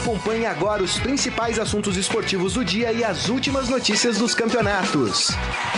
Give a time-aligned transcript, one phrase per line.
[0.00, 5.28] Acompanhe agora os principais assuntos esportivos do dia e as últimas notícias dos campeonatos.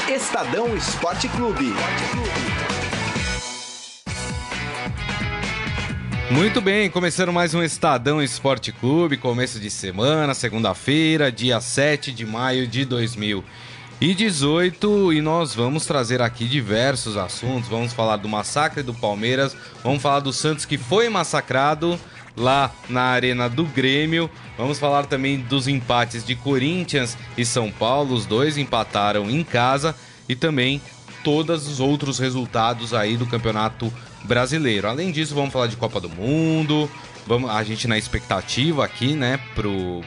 [0.08, 1.74] Estadão Esporte Clube.
[6.30, 12.24] Muito bem, começando mais um Estadão Esporte Clube, começo de semana, segunda-feira, dia 7 de
[12.24, 17.68] maio de 2018, e nós vamos trazer aqui diversos assuntos.
[17.68, 21.98] Vamos falar do massacre do Palmeiras, vamos falar do Santos que foi massacrado
[22.36, 24.30] lá na Arena do Grêmio.
[24.56, 29.94] Vamos falar também dos empates de Corinthians e São Paulo, os dois empataram em casa
[30.28, 30.80] e também
[31.22, 33.92] todos os outros resultados aí do Campeonato
[34.24, 34.88] Brasileiro.
[34.88, 36.90] Além disso, vamos falar de Copa do Mundo,
[37.26, 40.02] vamos a gente na expectativa aqui, né, pro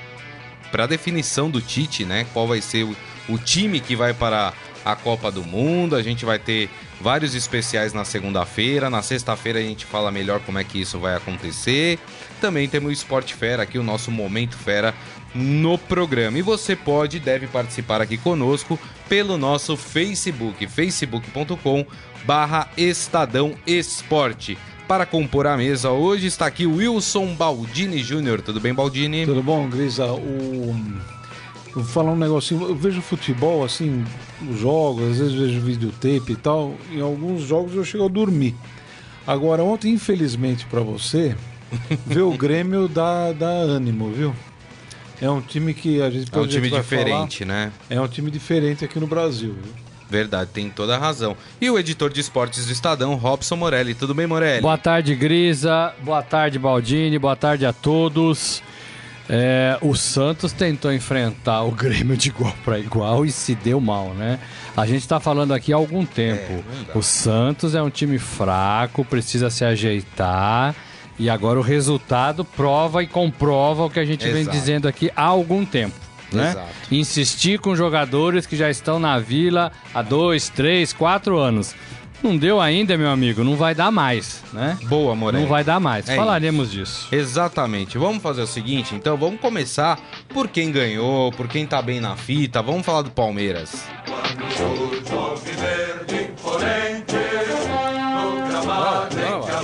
[0.71, 2.95] para definição do Tite, né, qual vai ser o,
[3.29, 4.51] o time que vai para
[4.84, 5.95] a Copa do Mundo.
[5.95, 8.90] A gente vai ter vários especiais na segunda-feira.
[8.90, 11.99] Na sexta-feira a gente fala melhor como é que isso vai acontecer.
[12.41, 14.93] Também temos o Esporte Fera aqui, o nosso Momento Fera
[15.34, 16.37] no programa.
[16.37, 18.79] E você pode e deve participar aqui conosco
[19.10, 21.85] pelo nosso Facebook, facebook.com
[22.24, 24.57] barra Estadão Esporte.
[24.87, 28.41] Para compor a mesa hoje está aqui o Wilson Baldini Júnior.
[28.41, 29.26] Tudo bem, Baldini?
[29.26, 30.05] Tudo bom, Grisa?
[30.13, 30.76] O...
[31.76, 32.70] Vou falar um negocinho.
[32.70, 34.05] Eu vejo futebol, assim,
[34.49, 36.73] os jogos, às vezes vejo videotape e tal.
[36.90, 38.55] Em alguns jogos eu chego a dormir.
[39.27, 41.35] Agora, ontem, infelizmente para você,
[42.07, 44.34] ver o Grêmio dá, dá ânimo, viu?
[45.21, 47.71] É um time que a gente É um time diferente, falar, né?
[47.90, 49.53] É um time diferente aqui no Brasil.
[49.62, 49.73] Viu?
[50.09, 51.35] Verdade, tem toda a razão.
[51.59, 53.93] E o editor de esportes do Estadão, Robson Morelli.
[53.93, 54.62] Tudo bem, Morelli?
[54.62, 55.93] Boa tarde, Grisa.
[56.01, 57.18] Boa tarde, Baldini.
[57.18, 58.62] Boa tarde a todos.
[59.27, 64.09] É, o Santos tentou enfrentar o Grêmio de igual para igual e se deu mal,
[64.09, 64.40] né?
[64.78, 66.63] A gente está falando aqui há algum tempo.
[66.94, 70.75] É, o Santos é um time fraco, precisa se ajeitar.
[71.18, 74.57] E agora o resultado prova e comprova o que a gente vem Exato.
[74.57, 75.96] dizendo aqui há algum tempo.
[76.31, 76.50] Né?
[76.50, 76.68] Exato.
[76.91, 81.74] Insistir com jogadores que já estão na vila há dois, três, quatro anos.
[82.24, 84.78] Não deu ainda, meu amigo, não vai dar mais, né?
[84.84, 85.44] Boa, Morelli.
[85.44, 86.09] Não vai dar mais.
[86.09, 87.08] É Falaremos disso.
[87.12, 87.98] Exatamente.
[87.98, 90.00] Vamos fazer o seguinte, então, vamos começar
[90.30, 92.62] por quem ganhou, por quem tá bem na fita.
[92.62, 93.88] Vamos falar do Palmeiras.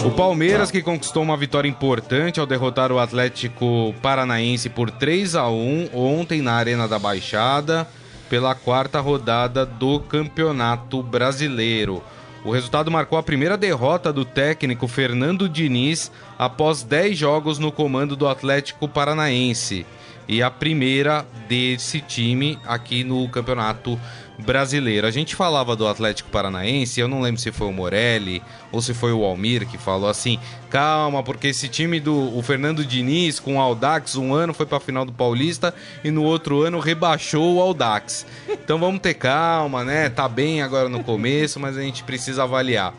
[0.04, 5.48] O Palmeiras que conquistou uma vitória importante ao derrotar o Atlético Paranaense por 3 a
[5.48, 7.88] 1 ontem na Arena da Baixada
[8.30, 12.02] pela quarta rodada do Campeonato Brasileiro.
[12.44, 18.16] O resultado marcou a primeira derrota do técnico Fernando Diniz após 10 jogos no comando
[18.16, 19.86] do Atlético Paranaense.
[20.28, 24.00] E a primeira desse time aqui no Campeonato
[24.42, 25.08] Brasileiro.
[25.08, 28.42] A gente falava do Atlético Paranaense, eu não lembro se foi o Morelli
[28.72, 32.84] ou se foi o Almir que falou assim: calma, porque esse time do o Fernando
[32.84, 36.62] Diniz com o Aldax, um ano foi para a final do Paulista e no outro
[36.62, 38.26] ano rebaixou o Aldax.
[38.50, 40.10] Então vamos ter calma, né?
[40.10, 42.94] Tá bem agora no começo, mas a gente precisa avaliar.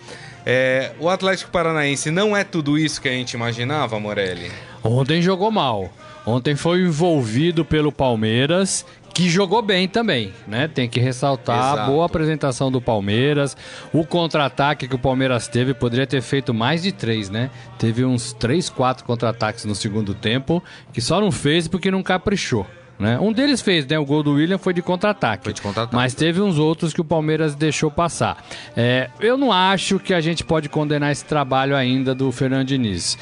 [0.44, 4.50] É, o Atlético Paranaense não é tudo isso que a gente imaginava, Morelli?
[4.82, 5.90] Ontem jogou mal.
[6.24, 10.68] Ontem foi envolvido pelo Palmeiras, que jogou bem também, né?
[10.68, 11.90] Tem que ressaltar a Exato.
[11.90, 13.56] boa apresentação do Palmeiras.
[13.92, 17.50] O contra-ataque que o Palmeiras teve poderia ter feito mais de três, né?
[17.78, 20.62] Teve uns três, quatro contra-ataques no segundo tempo,
[20.92, 22.66] que só não fez porque não caprichou.
[22.98, 23.18] Né?
[23.18, 23.98] Um deles fez, né?
[23.98, 25.42] O gol do William foi de contra-ataque.
[25.42, 25.96] Foi de contra-ataque.
[25.96, 28.44] Mas teve uns outros que o Palmeiras deixou passar.
[28.76, 33.18] É, eu não acho que a gente pode condenar esse trabalho ainda do Fernando Diniz.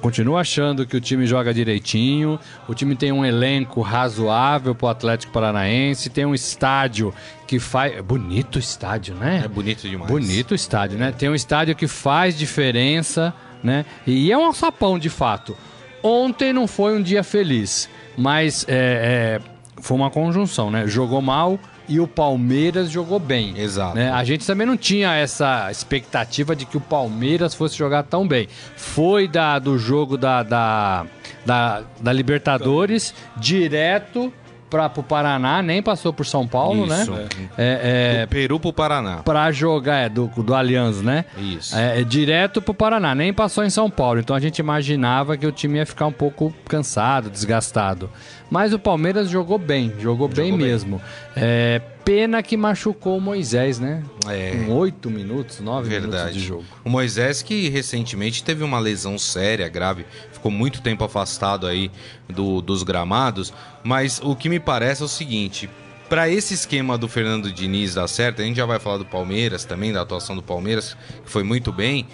[0.00, 5.32] Continuo achando que o time joga direitinho, o time tem um elenco razoável pro Atlético
[5.32, 7.12] Paranaense, tem um estádio
[7.46, 7.94] que faz.
[7.96, 9.42] é Bonito estádio, né?
[9.44, 10.10] É bonito demais.
[10.10, 11.12] Bonito estádio, né?
[11.12, 13.84] Tem um estádio que faz diferença, né?
[14.06, 15.56] E é um sapão de fato.
[16.02, 20.86] Ontem não foi um dia feliz, mas é, é, foi uma conjunção, né?
[20.86, 21.58] Jogou mal
[21.90, 23.58] e o Palmeiras jogou bem.
[23.58, 23.96] Exato.
[23.96, 24.12] né?
[24.12, 28.48] A gente também não tinha essa expectativa de que o Palmeiras fosse jogar tão bem.
[28.76, 31.04] Foi da, do jogo da, da,
[31.44, 34.32] da, da Libertadores direto
[34.70, 37.10] para o Paraná, nem passou por São Paulo, Isso.
[37.10, 37.26] né?
[37.58, 39.16] É, é, Do Peru pro Paraná.
[39.24, 41.24] para jogar, é, do, do Allianz, né?
[41.36, 41.76] Isso.
[41.76, 44.20] É, é direto pro Paraná, nem passou em São Paulo.
[44.20, 48.08] Então a gente imaginava que o time ia ficar um pouco cansado, desgastado.
[48.50, 50.58] Mas o Palmeiras jogou bem, jogou, bem, bem.
[50.66, 51.00] mesmo.
[51.36, 54.02] É, pena que machucou o Moisés, né?
[54.28, 54.64] É.
[54.66, 56.38] Com oito minutos, nove minutos Verdade.
[56.38, 56.64] de jogo.
[56.84, 61.90] O Moisés que recentemente teve uma lesão séria, grave, ficou muito tempo afastado aí
[62.28, 63.52] do- dos gramados,
[63.84, 65.70] mas o que me parece é o seguinte,
[66.08, 69.64] para esse esquema do Fernando Diniz dar certo, a gente já vai falar do Palmeiras
[69.64, 72.04] também, da atuação do Palmeiras, que foi muito bem,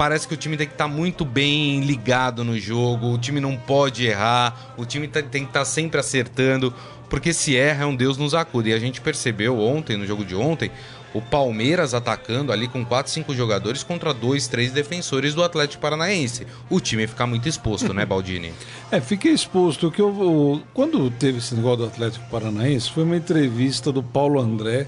[0.00, 3.54] parece que o time tem que estar muito bem ligado no jogo, o time não
[3.54, 6.72] pode errar, o time tá- tem que estar sempre acertando,
[7.10, 8.70] porque se erra é um Deus nos acuda.
[8.70, 10.70] E a gente percebeu ontem, no jogo de ontem,
[11.12, 16.46] o Palmeiras atacando ali com 4, 5 jogadores contra dois, três defensores do Atlético Paranaense.
[16.70, 18.54] O time fica muito exposto, né, Baldini?
[18.90, 19.90] É, fiquei exposto.
[19.90, 24.86] Que eu, quando teve esse negócio do Atlético Paranaense, foi uma entrevista do Paulo André,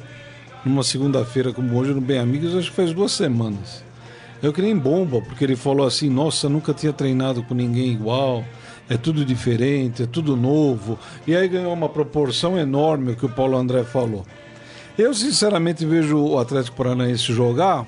[0.64, 3.91] numa segunda-feira como hoje, no Bem Amigos, acho que faz duas semanas.
[4.42, 8.44] Eu criei em bomba, porque ele falou assim: nossa, nunca tinha treinado com ninguém igual,
[8.88, 10.98] é tudo diferente, é tudo novo.
[11.26, 14.26] E aí ganhou uma proporção enorme o que o Paulo André falou.
[14.98, 17.86] Eu, sinceramente, vejo o Atlético Paranaense jogar,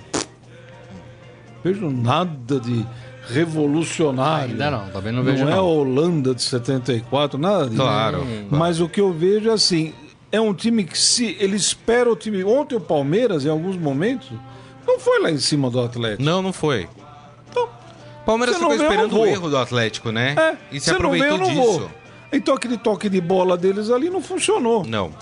[1.63, 2.87] vejo nada de
[3.29, 4.53] revolucionário.
[4.53, 5.67] Ainda não, também não Não, vejo é a não.
[5.67, 7.77] Holanda de 74, nada disso.
[7.77, 8.25] Claro.
[8.51, 9.93] Mas o que eu vejo é assim,
[10.31, 12.45] é um time que se ele espera o time.
[12.45, 14.31] Ontem o Palmeiras, em alguns momentos,
[14.87, 16.23] não foi lá em cima do Atlético.
[16.23, 16.89] Não, não foi.
[17.51, 17.69] Então,
[18.25, 20.35] Palmeiras ficou vê, esperando o erro do Atlético, né?
[20.39, 21.61] é, e se vê, aproveitou não disso.
[21.61, 21.91] vou.
[22.33, 24.85] Então aquele toque de bola deles ali não funcionou.
[24.85, 25.13] Não.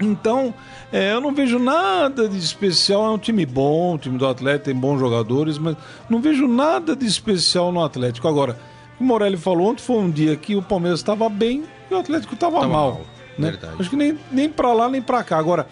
[0.00, 0.52] Então,
[0.92, 3.06] é, eu não vejo nada de especial.
[3.06, 5.76] É um time bom, o time do Atlético tem bons jogadores, mas
[6.08, 8.28] não vejo nada de especial no Atlético.
[8.28, 8.58] Agora,
[9.00, 12.34] o Morelli falou ontem foi um dia que o Palmeiras estava bem e o Atlético
[12.34, 12.92] estava Tava mal.
[12.92, 13.00] mal,
[13.38, 13.50] né?
[13.50, 13.74] verdade.
[13.78, 15.38] Acho que nem, nem para lá nem para cá.
[15.38, 15.66] Agora,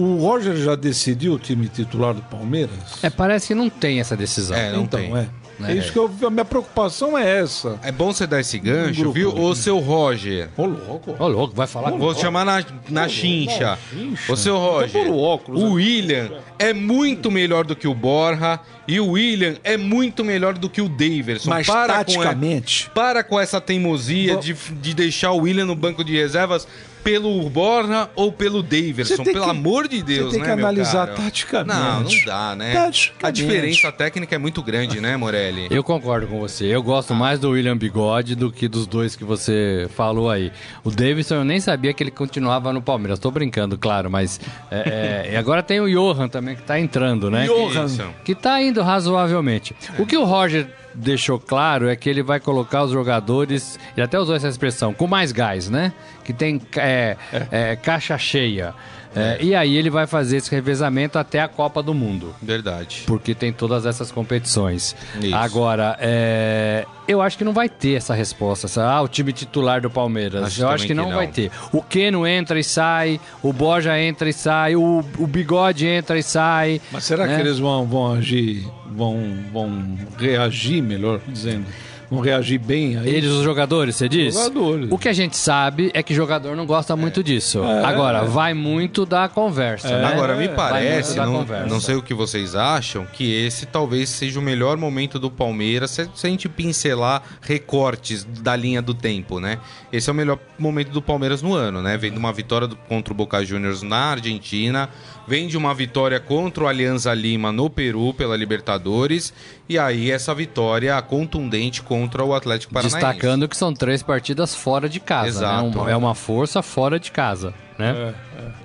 [0.00, 3.02] o Roger já decidiu o time titular do Palmeiras?
[3.02, 4.56] É, parece que não tem essa decisão.
[4.56, 5.16] É, não então, tem.
[5.16, 5.28] é.
[5.60, 5.72] Né?
[5.72, 7.78] É isso que eu, a minha preocupação é essa.
[7.82, 9.12] É bom você dar esse gancho, grupo.
[9.12, 9.38] viu?
[9.38, 10.48] Ô, seu Roger.
[10.56, 11.14] Ô, louco.
[11.18, 13.78] Ô, louco, vai falar Vou chamar na, na chincha.
[14.26, 14.90] Ô, seu Roger.
[14.90, 15.72] pôr o óculos O.
[15.74, 18.58] William é muito melhor do que o Borja.
[18.88, 21.50] E o William é muito melhor do que o Daverson.
[21.50, 22.86] Mas Para taticamente.
[22.86, 26.66] Com, para com essa teimosia de, de deixar o William no banco de reservas
[27.02, 29.16] pelo Borja ou pelo Daverson.
[29.16, 31.78] Você tem Pelo que- amor de Deus, você tem né, que meu analisar taticamente.
[31.78, 32.72] Não, não dá, né?
[32.74, 33.26] Taticamente.
[33.26, 35.68] A diferença técnica é muito grande, né, Morelli?
[35.70, 36.66] Eu concordo com você.
[36.66, 40.52] Eu gosto mais do William Bigode do que dos dois que você falou aí.
[40.84, 43.18] O Davidson eu nem sabia que ele continuava no Palmeiras.
[43.18, 47.30] Tô brincando, claro, mas é, é, e agora tem o Johan também que tá entrando,
[47.30, 47.46] né?
[47.46, 47.86] Johan.
[48.24, 49.74] Que, que tá indo razoavelmente.
[49.98, 54.18] O que o Roger deixou claro é que ele vai colocar os jogadores, ele até
[54.18, 55.92] usou essa expressão, com mais gás, né?
[56.24, 57.16] Que tem é,
[57.50, 58.74] é, caixa cheia.
[59.14, 63.02] É, E aí ele vai fazer esse revezamento até a Copa do Mundo Verdade.
[63.06, 64.94] porque tem todas essas competições.
[65.20, 65.34] Isso.
[65.34, 68.66] Agora, é, eu acho que não vai ter essa resposta.
[68.66, 70.44] essa, ah, o time titular do Palmeiras.
[70.44, 71.16] Acho eu acho que que não, não.
[71.16, 71.50] vai ter.
[71.72, 76.22] O Keno entra e sai, o Borja entra e sai, o, o Bigode entra e
[76.22, 76.80] sai.
[76.92, 77.34] Mas será né?
[77.34, 79.18] que eles vão, vão agir, vão,
[79.52, 81.66] vão reagir, melhor dizendo,
[82.10, 83.08] vão reagir bem aí?
[83.08, 84.34] Eles, os jogadores, você diz?
[84.34, 84.88] Jogadores.
[84.90, 87.62] O que a gente sabe é que jogador não gosta muito disso.
[87.62, 87.84] É.
[87.84, 90.04] Agora, vai muito da conversa, né?
[90.06, 94.42] Agora, me parece, não, não sei o que vocês acham, que esse talvez seja o
[94.42, 99.58] melhor momento do Palmeiras, se, se a gente pincelar recortes da linha do tempo, né?
[99.92, 101.96] Esse é o melhor momento do Palmeiras no ano, né?
[101.96, 104.88] Vem de uma vitória do- contra o Boca Juniors na Argentina,
[105.28, 109.32] vem de uma vitória contra o Alianza Lima no Peru pela Libertadores,
[109.68, 112.96] e aí essa vitória contundente contra o Atlético Paranaense.
[112.96, 115.28] Destacando que são três partidas fora de casa.
[115.28, 115.64] Exato.
[115.64, 115.76] Né?
[115.76, 118.14] Uma- é uma força fora de casa, né?
[118.38, 118.60] É,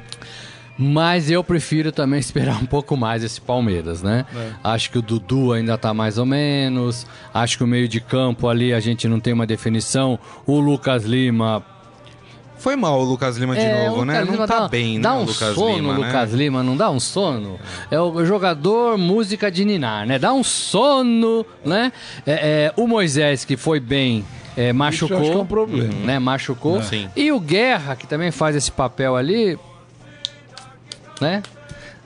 [0.77, 4.25] Mas eu prefiro também esperar um pouco mais esse Palmeiras, né?
[4.35, 4.51] É.
[4.63, 7.07] Acho que o Dudu ainda tá mais ou menos.
[7.33, 10.19] Acho que o meio de campo ali a gente não tem uma definição.
[10.45, 11.63] O Lucas Lima.
[12.65, 14.13] Foi mal o Lucas Lima de É, novo, né?
[14.21, 16.07] Lucas Não Lima tá dá, bem, dá né, um o Lucas sono, Lima, né?
[16.07, 17.59] Lucas Lima, não dá um sono?
[17.91, 20.17] É o jogador música de ninar, né?
[20.17, 21.91] Dá um sono, né?
[22.25, 24.25] É, é, o Moisés, que foi bem,
[24.57, 25.15] é, machucou.
[25.15, 25.93] acho que é um problema.
[25.93, 26.17] Né?
[26.17, 26.81] Machucou.
[26.81, 27.07] Sim.
[27.15, 29.59] E o Guerra, que também faz esse papel ali,
[31.21, 31.43] né?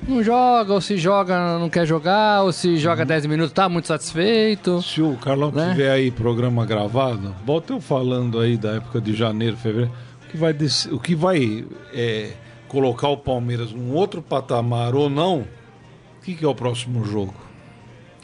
[0.06, 3.88] Não joga, ou se joga, não quer jogar, ou se joga 10 minutos, tá muito
[3.88, 4.82] satisfeito.
[4.82, 5.70] Se o Carlão Né?
[5.72, 9.92] tiver aí programa gravado, volta eu falando aí da época de janeiro, fevereiro,
[10.30, 10.56] que vai,
[10.92, 12.32] o que vai é,
[12.68, 17.34] colocar o Palmeiras num outro patamar ou não, o que, que é o próximo jogo?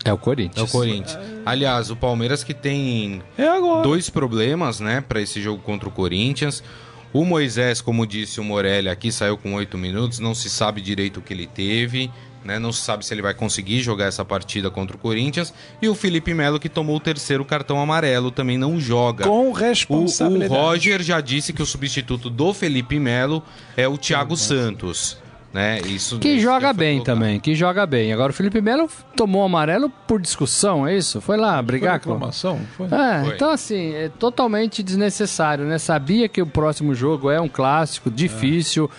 [0.03, 0.57] É o Corinthians.
[0.57, 1.17] É o Corinthians.
[1.45, 3.81] Aliás, o Palmeiras que tem É agora.
[3.81, 6.63] dois problemas, né, para esse jogo contra o Corinthians.
[7.11, 11.17] O Moisés, como disse o Morelli aqui, saiu com oito minutos, não se sabe direito
[11.19, 12.11] o que ele teve,
[12.45, 12.59] né?
[12.59, 15.53] Não se sabe se ele vai conseguir jogar essa partida contra o Corinthians.
[15.81, 19.25] E o Felipe Melo, que tomou o terceiro cartão amarelo, também não joga.
[19.25, 20.53] Com O, o responsabilidade.
[20.53, 23.43] Roger já disse que o substituto do Felipe Melo
[23.75, 25.17] é o Thiago Santos.
[25.53, 25.79] Né?
[25.85, 27.15] Isso, Que isso joga foi bem colocado.
[27.15, 28.11] também, que joga bem.
[28.11, 31.21] Agora o Felipe Melo tomou o amarelo por discussão, é isso?
[31.21, 32.11] Foi lá Foi brigar com.
[32.11, 32.59] reclamação?
[32.75, 32.87] Foi?
[32.87, 33.35] É, Foi.
[33.35, 35.77] então assim, é totalmente desnecessário, né?
[35.77, 38.91] Sabia que o próximo jogo é um clássico, difícil.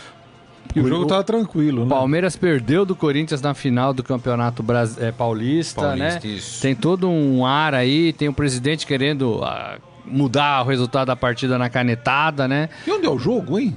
[0.74, 1.88] E o jogo tava tranquilo, né?
[1.90, 6.34] Palmeiras perdeu do Corinthians na final do Campeonato Bras- é, Paulista, Paulista, né?
[6.34, 6.60] isso.
[6.62, 11.58] Tem todo um ar aí, tem o presidente querendo ah, mudar o resultado da partida
[11.58, 12.68] na canetada, né?
[12.86, 13.74] E onde é o jogo, hein?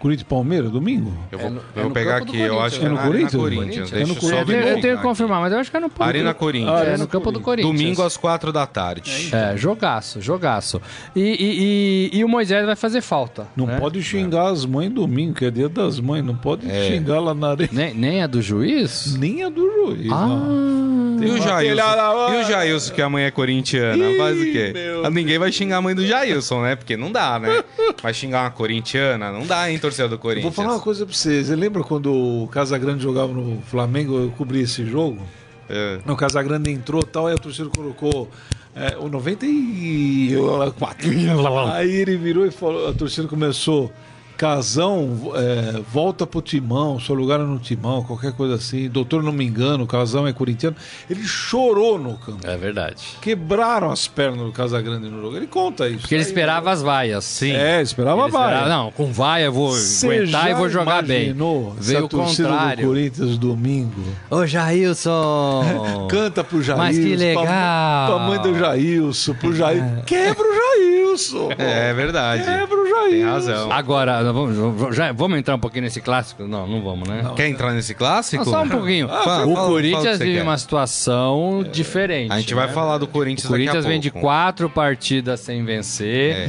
[0.00, 1.12] Corinthians Palmeiras, domingo?
[1.30, 2.98] Eu vou, É no- eu é vou pegar aqui, eu acho que é É no
[2.98, 3.42] Arena Corinthians?
[3.42, 3.92] Corinthians.
[3.92, 4.80] É no eu Corinthians.
[4.80, 6.80] Tenho que confirmar, mas eu acho que é no Arena é, Corinthians.
[6.88, 7.76] é no campo do Corinthians.
[7.78, 9.30] Domingo às quatro da tarde.
[9.32, 10.80] É, jogaço, jogaço.
[11.14, 13.46] E, e- e- e o Moisés vai fazer falta.
[13.54, 13.78] Não né?
[13.78, 16.24] pode xingar as mães domingo, que é dia das mães.
[16.24, 16.88] Não pode É.
[16.88, 17.68] xingar lá na areia.
[17.72, 19.14] Nem, nem a do juiz?
[19.16, 20.10] Nem a do juiz.
[20.10, 20.26] Ah.
[21.22, 22.32] E o Jailson?
[22.32, 24.72] E o Jailson, que a mãe é corintiana, Ih, faz o quê?
[25.12, 26.76] Ninguém vai xingar a mãe do Jailson, né?
[26.76, 27.62] Porque não dá, né?
[28.02, 29.30] Vai xingar uma corintiana?
[29.30, 29.78] Não dá, hein,
[30.08, 30.54] do Corinthians.
[30.54, 31.46] Vou falar uma coisa pra vocês.
[31.46, 34.18] Você lembra quando o Casagrande jogava no Flamengo?
[34.18, 35.20] Eu cobri esse jogo.
[35.68, 36.00] É.
[36.06, 38.28] O Casagrande entrou tal, e a torcida colocou
[38.74, 41.10] é, o 94.
[41.72, 43.92] Aí ele virou e falou, a torcida começou.
[44.40, 48.88] Casão, é, volta pro timão, seu lugar é no timão, qualquer coisa assim.
[48.88, 50.74] Doutor, não me engano, o Casão é corintiano.
[51.10, 52.46] Ele chorou no campo.
[52.46, 53.18] é verdade.
[53.20, 55.36] Quebraram as pernas do Casagrande no jogo.
[55.36, 56.00] Ele conta isso.
[56.00, 57.22] Porque ele esperava as vaias.
[57.22, 57.52] Sim.
[57.52, 58.46] É, esperava Ele vai.
[58.46, 61.36] esperava, não, com vaia eu vou Você aguentar e vou jogar bem.
[61.78, 62.86] Veio a o torcida do contrário.
[62.86, 64.02] Corinthians domingo.
[64.30, 66.08] Ô, Jailson!
[66.08, 66.82] Canta pro Jailson.
[66.82, 67.44] Mas que legal.
[67.44, 70.02] Pra, pra mãe do Jailson, pro Jailson.
[70.06, 71.50] Quebra o Jailson.
[71.58, 72.44] É verdade.
[72.44, 73.10] Quebra Jailson.
[73.10, 73.72] Tem razão.
[73.72, 76.42] Agora, vamos, já, vamos entrar um pouquinho nesse clássico?
[76.46, 77.22] Não, não vamos, né?
[77.36, 78.44] Quer entrar nesse clássico?
[78.44, 79.08] Não, só um pouquinho.
[79.08, 80.42] fala- o fala- fala Corinthians você vive quer.
[80.42, 82.32] uma situação diferente.
[82.32, 82.60] A gente né?
[82.64, 86.34] vai falar do Corinthians O Corinthians daqui a vem de quatro partidas sem vencer.
[86.36, 86.48] É.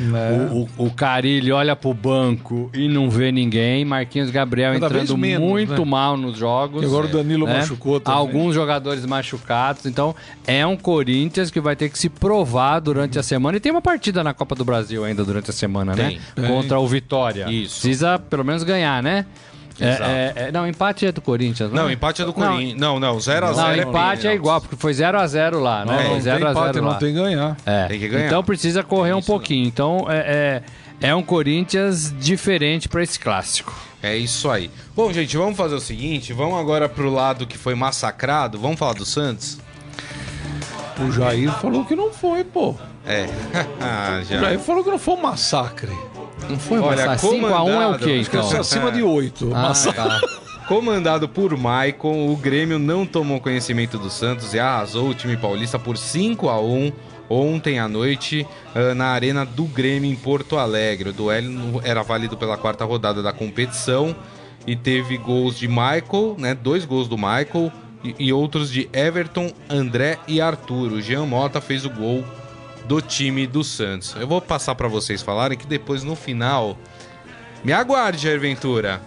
[0.52, 3.86] O, o, o Carilli olha pro banco e não vê ninguém.
[3.86, 5.92] Marquinhos Gabriel Cada entrando menos, muito né?
[5.92, 6.82] mal nos jogos.
[6.82, 7.60] E agora o Danilo né?
[7.60, 8.20] machucou também.
[8.20, 9.86] Alguns jogadores machucados.
[9.86, 10.16] Então,
[10.48, 13.58] é um Corinthians que vai ter que se provar durante a semana.
[13.58, 16.20] E tem uma partida na Copa do Brasil ainda durante a semana, né?
[16.36, 16.46] Tem.
[16.48, 17.50] Contra o Vitória.
[17.50, 17.82] Isso.
[17.82, 19.26] Precisa pelo menos ganhar, né?
[19.80, 20.04] É, Exato.
[20.12, 21.94] é, é, não, empate é do Corinthians, Não, é?
[21.94, 22.80] empate é do Não, Corinthians.
[22.80, 23.56] Não, não, 0x0.
[23.56, 25.98] Não, empate é igual, porque foi 0x0 lá, Não, né?
[26.04, 27.58] não Foi tem 0 a 0 empate, não tem que ganhar.
[27.66, 27.88] É.
[27.88, 28.28] Tem que ganhar.
[28.28, 29.66] Então precisa correr um isso pouquinho.
[29.66, 30.62] Então é,
[31.02, 33.74] é, é um Corinthians diferente para esse clássico.
[34.04, 34.70] É isso aí.
[34.96, 36.32] Bom, gente, vamos fazer o seguinte.
[36.32, 38.60] Vamos agora pro lado que foi massacrado.
[38.60, 39.58] Vamos falar do Santos?
[41.00, 42.76] O Jair falou que não foi, pô.
[43.06, 43.28] É.
[43.82, 44.40] Ah, O já.
[44.40, 45.92] Jair falou que não foi um massacre.
[46.50, 48.54] Não foi Olha, Olha, 5x1 é o comandado, quê, acho que então?
[48.54, 49.52] É acima de oito.
[49.54, 50.04] Ah, massacre.
[50.04, 50.22] tá.
[50.68, 55.78] Comandado por Maicon, o Grêmio não tomou conhecimento do Santos e arrasou o time paulista
[55.78, 56.94] por 5 a 1
[57.30, 61.10] ontem à noite ah, na Arena do Grêmio em Porto Alegre.
[61.10, 64.16] O duelo era válido pela quarta rodada da competição
[64.66, 66.54] e teve gols de Michael, né?
[66.54, 67.72] Dois gols do Michael
[68.04, 70.94] e, e outros de Everton, André e Arthur.
[70.94, 72.24] O Jean Mota fez o gol
[72.86, 74.16] do time do Santos.
[74.20, 76.78] Eu vou passar para vocês falarem que depois no final
[77.64, 79.02] me aguarde, Jair Ventura.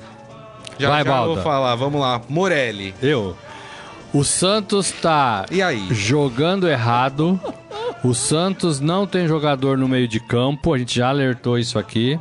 [0.79, 1.35] Já, Vai, já Balda.
[1.35, 2.21] vou falar, vamos lá.
[2.29, 2.95] Morelli.
[3.03, 3.37] Eu.
[4.13, 5.89] O Santos tá E aí?
[5.93, 7.39] jogando errado.
[8.03, 12.19] O Santos não tem jogador no meio de campo, a gente já alertou isso aqui.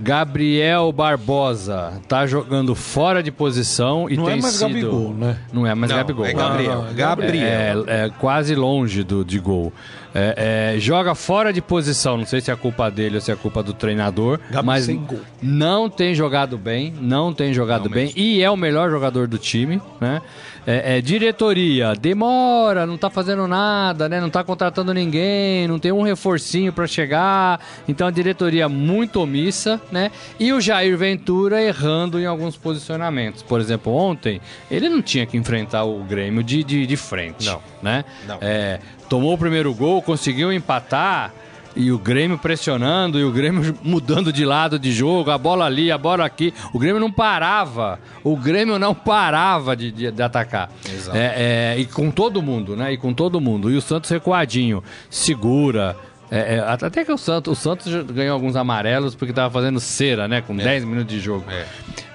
[0.00, 4.68] Gabriel Barbosa tá jogando fora de posição e Não tem é mais sido...
[4.68, 5.36] Gabigol, né?
[5.52, 6.26] Não é mais Não, Gabigol.
[6.26, 6.74] é Gabriel.
[6.74, 7.84] Não, não, é Gabriel.
[7.86, 9.72] É, é quase longe do, de gol.
[10.16, 13.34] É, é, joga fora de posição, não sei se é culpa dele ou se é
[13.34, 15.18] culpa do treinador, Gabi mas sem gol.
[15.42, 18.20] não tem jogado bem, não tem jogado Não bem mesmo.
[18.20, 20.22] e é o melhor jogador do time, né?
[20.66, 24.20] É, é, diretoria, demora, não tá fazendo nada, né?
[24.20, 29.80] Não tá contratando ninguém, não tem um reforcinho para chegar, então a diretoria muito omissa,
[29.92, 30.10] né?
[30.40, 33.42] E o Jair Ventura errando em alguns posicionamentos.
[33.42, 34.40] Por exemplo, ontem
[34.70, 37.60] ele não tinha que enfrentar o Grêmio de, de, de frente, Não.
[37.82, 38.04] né?
[38.26, 38.38] Não.
[38.40, 41.32] É, tomou o primeiro gol, conseguiu empatar.
[41.76, 45.90] E o Grêmio pressionando, e o Grêmio mudando de lado de jogo, a bola ali,
[45.90, 46.54] a bola aqui.
[46.72, 47.98] O Grêmio não parava.
[48.22, 50.70] O Grêmio não parava de, de- de atacar.
[50.88, 51.16] Exato.
[51.16, 52.92] É, é, e com todo mundo, né?
[52.92, 53.70] E com todo mundo.
[53.70, 55.96] E o Santos recuadinho, segura.
[56.30, 60.26] É, é, até que o Santos, o Santos ganhou alguns amarelos porque tava fazendo cera,
[60.26, 60.40] né?
[60.40, 61.44] Com 10 minutos de jogo.
[61.50, 61.66] É.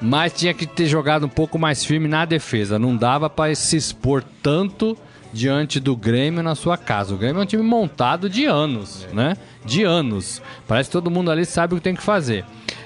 [0.01, 2.79] Mas tinha que ter jogado um pouco mais firme na defesa.
[2.79, 4.97] Não dava para se expor tanto
[5.33, 7.13] diante do Grêmio na sua casa.
[7.13, 9.35] O Grêmio é um time montado de anos, né?
[9.65, 10.41] De anos.
[10.67, 12.43] Parece que todo mundo ali sabe o que tem que fazer.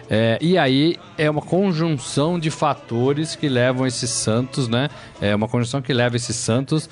[0.10, 4.90] É, e aí é uma conjunção de fatores que levam esse Santos, né?
[5.22, 6.90] É uma conjunção que leva esse Santos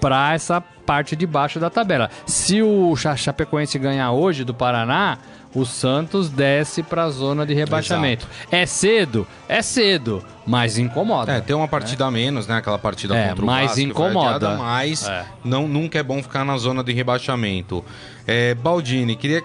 [0.00, 2.10] para essa parte de baixo da tabela.
[2.26, 5.18] Se o Cha- Chapecoense ganhar hoje do Paraná,
[5.54, 8.26] o Santos desce para a zona de rebaixamento.
[8.50, 9.26] É cedo?
[9.48, 11.32] É cedo, mas incomoda.
[11.32, 12.56] É, tem uma partida a menos, né?
[12.56, 14.36] Aquela partida É, contra o mas Vasco, incomoda.
[14.36, 15.24] adiada, mas É.
[15.44, 17.84] não, nunca é bom ficar na zona de rebaixamento.
[18.26, 19.42] É, Baldini, queria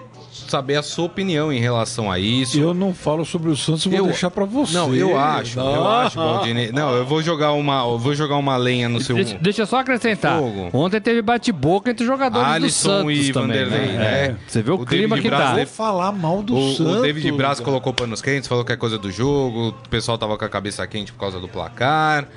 [0.48, 2.58] saber a sua opinião em relação a isso.
[2.58, 4.74] Eu não falo sobre o Santos, eu vou Eu- deixar pra você.
[4.74, 6.70] Não, eu acho, eu Ah, acho, Baldini.
[6.72, 9.66] Não, eu vou jogar uma, eu vou jogar uma lenha no seu Deixa, deixa eu
[9.66, 10.38] só acrescentar.
[10.38, 10.70] Fogo.
[10.72, 13.48] Ontem teve bate-boca entre os jogadores do Alisson Santos e também.
[13.64, 13.98] Vanderlei, né?
[13.98, 14.24] né?
[14.26, 14.36] É.
[14.46, 15.56] Você vê o, O clima David que Braz tá.
[15.56, 16.96] Vou falar mal do O, Santos.
[16.96, 20.36] o David Braz colocou panos quentes, falou que é coisa do jogo, o pessoal tava
[20.36, 22.28] com a cabeça quente por causa do placar.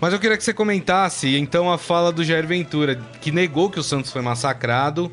[0.00, 3.78] Mas eu queria que você comentasse, então, a fala do Jair Ventura, que negou que
[3.78, 5.10] o Santos foi massacrado,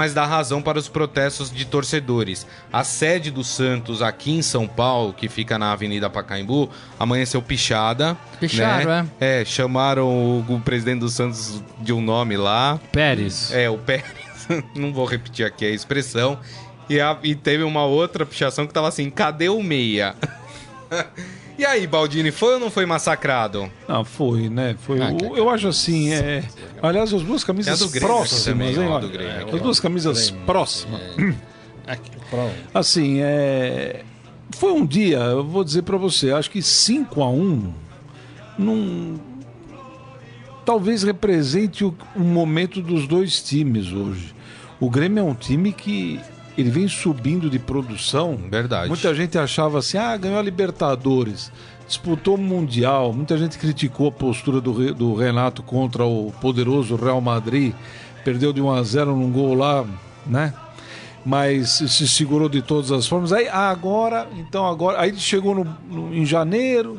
[0.00, 2.46] mas dá razão para os protestos de torcedores.
[2.72, 8.16] A sede do Santos aqui em São Paulo, que fica na Avenida Pacaembu, amanheceu pichada.
[8.40, 9.08] Picharam, né?
[9.20, 12.80] É, chamaram o, o presidente do Santos de um nome lá.
[12.90, 13.52] Pérez.
[13.52, 14.06] É, o Pérez.
[14.74, 16.38] Não vou repetir aqui a expressão.
[16.88, 20.14] E, a- e teve uma outra pichação que tava assim: cadê o meia?
[21.60, 23.70] e aí, Baldini, foi ou não foi massacrado?
[23.86, 24.76] Não, foi, né?
[24.80, 25.00] Foi.
[25.00, 25.32] Ah, cara.
[25.36, 26.42] eu acho assim, é.
[26.82, 29.48] Aliás, as duas camisas É próximas, também, hein?
[29.52, 31.02] As duas camisas próximas.
[32.30, 32.54] Pronto.
[32.72, 34.04] Assim, é.
[34.52, 37.72] Foi um dia, eu vou dizer pra você, acho que 5 a 1
[38.58, 39.20] não.
[40.64, 44.34] Talvez represente o, o momento dos dois times hoje.
[44.78, 46.20] O Grêmio é um time que
[46.60, 48.38] ele vem subindo de produção.
[48.50, 48.88] Verdade.
[48.88, 51.50] Muita gente achava assim, ah, ganhou a Libertadores,
[51.86, 53.12] disputou o Mundial.
[53.12, 57.72] Muita gente criticou a postura do, do Renato contra o poderoso Real Madrid.
[58.24, 59.84] Perdeu de 1 a 0 num gol lá,
[60.26, 60.52] né?
[61.24, 63.32] Mas se segurou de todas as formas.
[63.32, 66.98] Aí ah, agora, então agora, aí chegou no, no- em janeiro,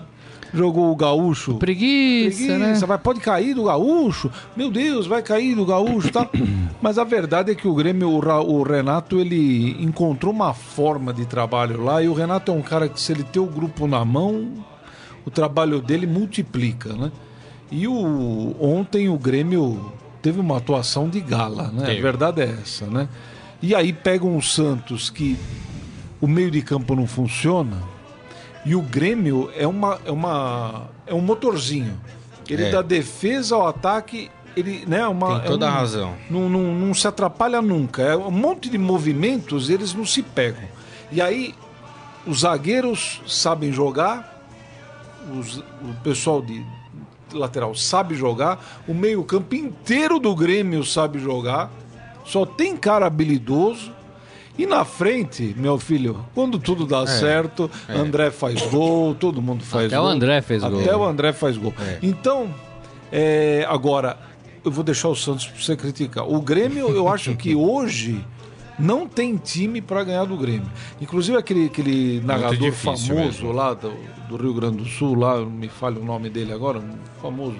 [0.53, 1.55] jogou o Gaúcho.
[1.55, 2.73] Preguiça, né?
[2.73, 4.31] Vai, pode cair do gaúcho.
[4.55, 6.29] Meu Deus, vai cair do gaúcho, tá?
[6.81, 11.25] Mas a verdade é que o Grêmio, o, o Renato, ele encontrou uma forma de
[11.25, 12.01] trabalho lá.
[12.01, 14.51] E o Renato é um cara que, se ele ter o grupo na mão,
[15.25, 17.11] o trabalho dele multiplica, né?
[17.71, 19.91] E o, ontem o Grêmio
[20.21, 21.85] teve uma atuação de gala, né?
[21.85, 21.99] Teve.
[21.99, 23.07] A verdade é essa, né?
[23.61, 25.37] E aí pegam o Santos que
[26.19, 27.77] o meio de campo não funciona
[28.65, 31.99] e o Grêmio é uma é uma é um motorzinho.
[32.49, 32.71] Ele É.
[32.71, 36.13] da defesa ao ataque, ele, né, é uma Tem toda é um- a razão.
[36.29, 38.01] Não, não, não se atrapalha nunca.
[38.01, 40.63] É um monte de movimentos, eles não se pegam.
[41.11, 41.55] E aí
[42.27, 44.43] os zagueiros sabem jogar,
[45.37, 46.63] os- o pessoal de
[47.33, 51.71] lateral sabe jogar, o meio-campo inteiro do Grêmio sabe jogar,
[52.25, 53.93] só tem cara habilidoso.
[54.57, 59.87] E na frente, meu filho, quando tudo dá certo, André faz gol, todo mundo faz
[59.87, 60.05] Até gol.
[60.05, 60.81] o André fez gol.
[60.81, 61.73] Até o André faz gol.
[62.01, 62.53] Então,
[63.11, 64.17] é, agora,
[64.63, 66.27] eu vou deixar o Santos pra você criticar.
[66.27, 68.23] O Grêmio, eu acho que hoje
[68.77, 70.69] não tem time para ganhar do Grêmio.
[70.99, 73.51] Inclusive aquele, aquele narrador famoso mesmo.
[73.51, 73.93] lá do,
[74.27, 77.57] do Rio Grande do Sul, lá, me falha o nome dele agora, um famoso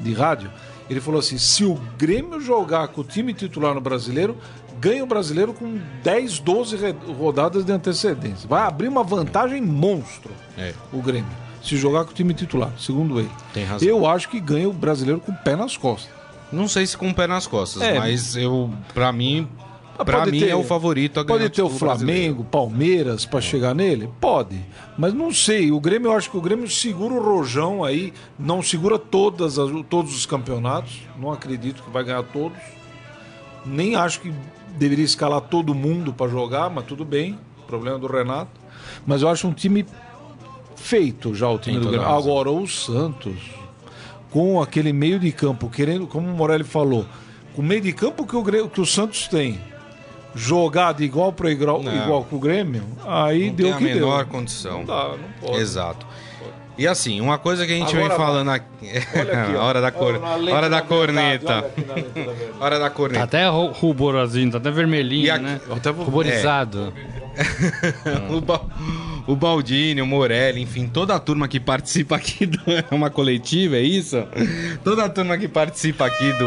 [0.00, 0.50] de rádio,
[0.88, 4.36] ele falou assim: se o Grêmio jogar com o time titular no brasileiro,
[4.82, 8.48] ganha o brasileiro com 10, 12 re- rodadas de antecedência.
[8.48, 10.74] Vai abrir uma vantagem monstro É.
[10.92, 11.30] o Grêmio.
[11.62, 13.30] Se jogar com o time titular, segundo ele.
[13.54, 13.86] Tem razão.
[13.88, 16.10] Eu acho que ganha o brasileiro com o pé nas costas.
[16.50, 17.96] Não sei se com o pé nas costas, É.
[17.98, 19.46] mas eu, pra mim,
[19.96, 22.20] Ah, pode mim ter- é o favorito a ganhar Pode ter o título brasileiro.
[22.22, 24.10] Flamengo, Palmeiras para chegar nele?
[24.20, 24.58] Pode.
[24.98, 25.70] Mas não sei.
[25.70, 29.70] O Grêmio, eu acho que o Grêmio segura o rojão aí, não segura todas as-
[29.88, 31.02] todos os campeonatos.
[31.16, 32.58] Não acredito que vai ganhar todos.
[33.64, 34.32] Nem acho que
[34.76, 37.38] deveria escalar todo mundo para jogar, mas tudo bem.
[37.66, 38.50] Problema do Renato.
[39.06, 39.86] Mas eu acho um time
[40.76, 42.08] feito já o time Tem do Grêmio.
[42.08, 43.62] Agora o Santos
[44.32, 47.04] com aquele meio de campo, querendo, como o Morelli falou,
[47.54, 49.60] com o meio de campo que o, que o Santos tem,
[50.34, 53.84] jogado igual para igual, igual com o Grêmio, aí Não deu tem o a que
[53.84, 53.94] deu.
[53.94, 54.78] menor condição.
[54.78, 55.60] Não dá, não pode.
[55.60, 56.06] Exato.
[56.78, 58.16] E assim, uma coisa que a gente Agora vem vai.
[58.16, 58.66] falando aqui.
[59.14, 59.60] Olha aqui, ó.
[59.60, 60.20] a hora da, cor...
[60.22, 61.46] Olha hora da da corneta.
[61.62, 62.64] da.
[62.64, 63.24] Hora da Tá corneta.
[63.24, 65.60] até ru- ruborosinho, tá até vermelhinho, aqui- né?
[65.70, 66.92] Até vou- Ruborizado.
[68.30, 68.62] o, Ba-
[69.26, 72.58] o Baldini, o Morelli, enfim, toda a turma que participa aqui do.
[72.90, 74.16] É uma coletiva, é isso?
[74.82, 76.46] Toda a turma que participa aqui do.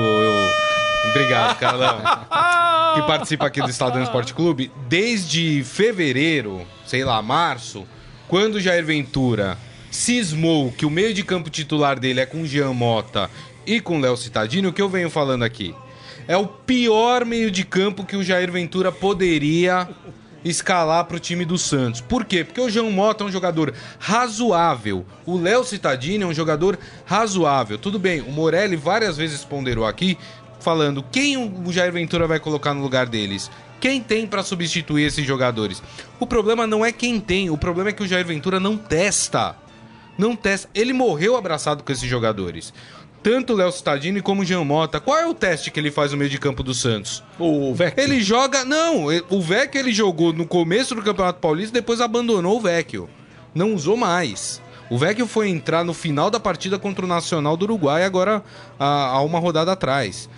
[1.11, 1.99] Obrigado, Carlão.
[2.95, 7.85] que participa aqui do Estadão Esporte Clube, desde fevereiro, sei lá, março,
[8.27, 9.55] quando o Jair Ventura
[9.95, 13.29] cismou que o meio de campo titular dele é com Jean Mota
[13.65, 15.73] e com Léo Cittadini, o que eu venho falando aqui?
[16.27, 19.87] É o pior meio de campo que o Jair Ventura poderia
[20.43, 22.01] escalar para o time do Santos.
[22.01, 22.43] Por quê?
[22.43, 25.05] Porque o Jean Mota é um jogador razoável.
[25.25, 27.77] O Léo Cittadini é um jogador razoável.
[27.77, 30.17] Tudo bem, o Morelli várias vezes ponderou aqui
[30.59, 33.49] falando, quem o Jair Ventura vai colocar no lugar deles?
[33.79, 35.81] Quem tem pra substituir esses jogadores?
[36.19, 39.55] O problema não é quem tem, o problema é que o Jair Ventura não testa.
[40.17, 40.69] Não testa.
[40.73, 42.73] Ele morreu abraçado com esses jogadores.
[43.21, 44.99] Tanto o Léo Cittadini como o Jean Mota.
[44.99, 47.23] Qual é o teste que ele faz no meio de campo do Santos?
[47.39, 48.03] O Vecchio.
[48.03, 48.63] Ele joga.
[48.63, 53.09] Não, o Vecchio ele jogou no começo do Campeonato Paulista depois abandonou o Vecchio.
[53.53, 54.61] Não usou mais.
[54.89, 58.43] O Vecchio foi entrar no final da partida contra o Nacional do Uruguai, agora
[58.79, 60.29] há, há uma rodada atrás.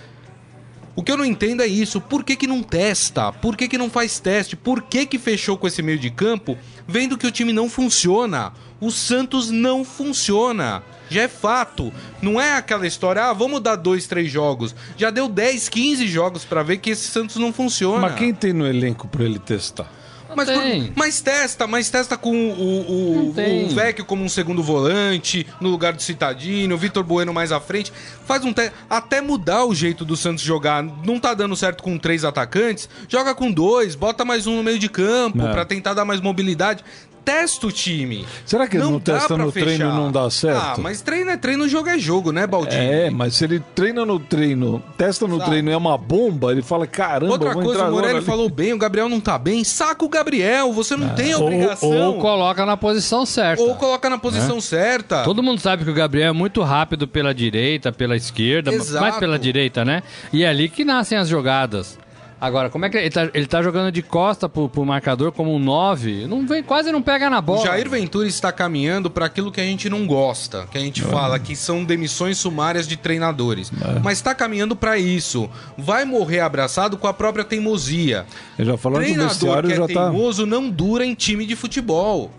[0.98, 2.02] O que eu não entendo é isso.
[2.02, 3.32] Por que, que não testa?
[3.32, 4.56] Por que, que não faz teste?
[4.56, 6.58] Por que, que fechou com esse meio de campo,
[6.88, 8.52] vendo que o time não funciona?
[8.82, 10.82] O Santos não funciona.
[11.08, 11.94] Já é fato.
[12.20, 14.76] Não é aquela história, ah, vamos dar dois, três jogos.
[14.98, 18.02] Já deu 10, 15 jogos pra ver que esse Santos não funciona.
[18.02, 19.92] Mas quem tem no elenco pra ele testar?
[20.36, 20.94] Mas, tem.
[20.96, 23.66] mas testa, mas testa com o, o, tem.
[23.66, 27.60] o Vecchio como um segundo volante, no lugar do Citadino, o Vitor Bueno mais à
[27.60, 27.92] frente.
[28.26, 28.74] Faz um teste.
[28.90, 30.84] Até mudar o jeito do Santos jogar.
[30.84, 32.90] Não tá dando certo com três atacantes.
[33.08, 35.52] Joga com dois, bota mais um no meio de campo É.
[35.52, 36.84] pra tentar dar mais mobilidade.
[37.28, 38.26] Testa o time.
[38.46, 39.94] Será que ele não dá testa no treino e fechar.
[39.94, 40.62] não dá certo?
[40.62, 42.82] Ah, mas treino é treino, jogo é jogo, né, Baldinho?
[42.82, 45.50] É, mas se ele treina no treino, testa no Sabe.
[45.50, 48.18] treino e é uma bomba, ele fala, caramba, Outra vou coisa, entrar o Morelli agora
[48.20, 49.62] ali." falou bem, o Gabriel não tá bem.
[49.66, 51.90] Saca o Gabriel, você não tem Ou, obrigação.
[51.90, 53.62] ou coloca na posição certa.
[53.62, 55.26] Ou coloca na posição certa.
[55.26, 59.02] Todo mundo sabe que o Gabriel é muito rápido pela direita, pela esquerda, Exato.
[59.04, 60.02] mais pela direita, né?
[60.32, 62.00] E é ali que nascem as jogadas.
[62.39, 65.56] Agora, como é que ele tá, ele tá jogando de costa pro, pro marcador como
[65.56, 66.28] um 9?
[66.28, 67.62] Não vem, quase não pega na bola.
[67.62, 71.02] O Jair Ventura está caminhando para aquilo que a gente não gosta, que a gente
[71.02, 73.71] fala que são demissões sumárias de treinadores.
[74.04, 75.50] Mas está caminhando para isso.
[75.76, 78.26] Vai morrer abraçado com a própria teimosia.
[78.60, 80.10] Ele já falaram que o Treinador vestiário que é já tá.
[80.12, 82.32] teimoso não dura em time de futebol.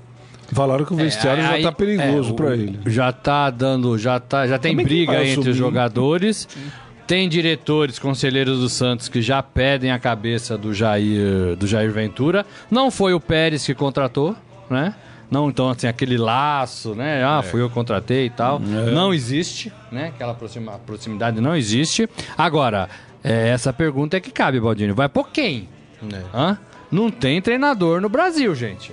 [0.52, 2.78] Falaram que o vestiário É, aí- já tá perigoso é, pra o- ele.
[2.87, 6.48] Já tá dando, já tá, já tem Também briga entre os jogadores.
[7.09, 12.44] Tem diretores, conselheiros do Santos que já pedem a cabeça do Jair, do Jair Ventura.
[12.71, 14.37] Não foi o Pérez que contratou,
[14.68, 14.94] né?
[15.31, 17.25] Não, então, assim, aquele laço, né?
[17.25, 18.61] Ah, fui eu que contratei e tal.
[18.61, 20.09] Não existe, né?
[20.09, 22.07] Aquela proximidade não existe.
[22.37, 22.90] Agora,
[23.25, 24.92] é, essa pergunta é que cabe, Baldini.
[24.92, 25.66] Vai por quem?
[26.35, 26.59] Hã?
[26.90, 28.92] Não tem treinador no Brasil, gente.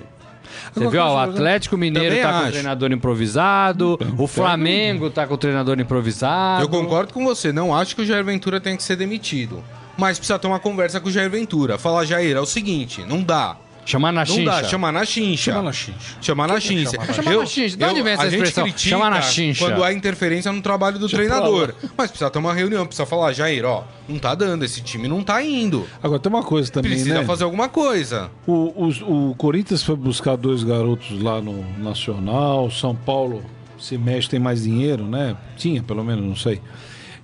[0.73, 2.47] Você viu, ó, o Atlético Mineiro tá com acho.
[2.47, 6.63] o treinador improvisado, o Flamengo tá com o treinador improvisado.
[6.63, 9.63] Eu concordo com você, não acho que o Jair Ventura tenha que ser demitido.
[9.97, 11.77] Mas precisa ter uma conversa com o Jair Ventura.
[11.77, 13.55] Falar, Jair, é o seguinte, não dá.
[13.85, 14.45] Chamar na Não chincha.
[14.51, 15.51] dá, chamar na chincha.
[15.51, 15.99] Chama na chincha.
[16.21, 16.91] Chamar na chincha.
[17.13, 17.77] Chamar na chincha.
[17.77, 18.67] De onde vem essa expressão?
[18.75, 19.63] Chamar na chincha.
[19.63, 21.73] Quando há interferência no trabalho do treinador.
[21.95, 25.23] Mas precisa ter uma reunião, precisa falar, Jair, ó, não tá dando, esse time não
[25.23, 25.87] tá indo.
[26.01, 27.25] Agora tem uma coisa também, Precisa né?
[27.25, 28.31] fazer alguma coisa.
[28.47, 33.43] O, os- o Corinthians foi buscar dois garotos lá no Nacional, São Paulo
[33.77, 35.35] se mexe, tem mais dinheiro, né?
[35.57, 36.59] Tinha, pelo menos, não sei.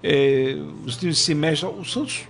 [0.04, 1.68] É, os times se mexem.
[1.70, 2.22] O Santos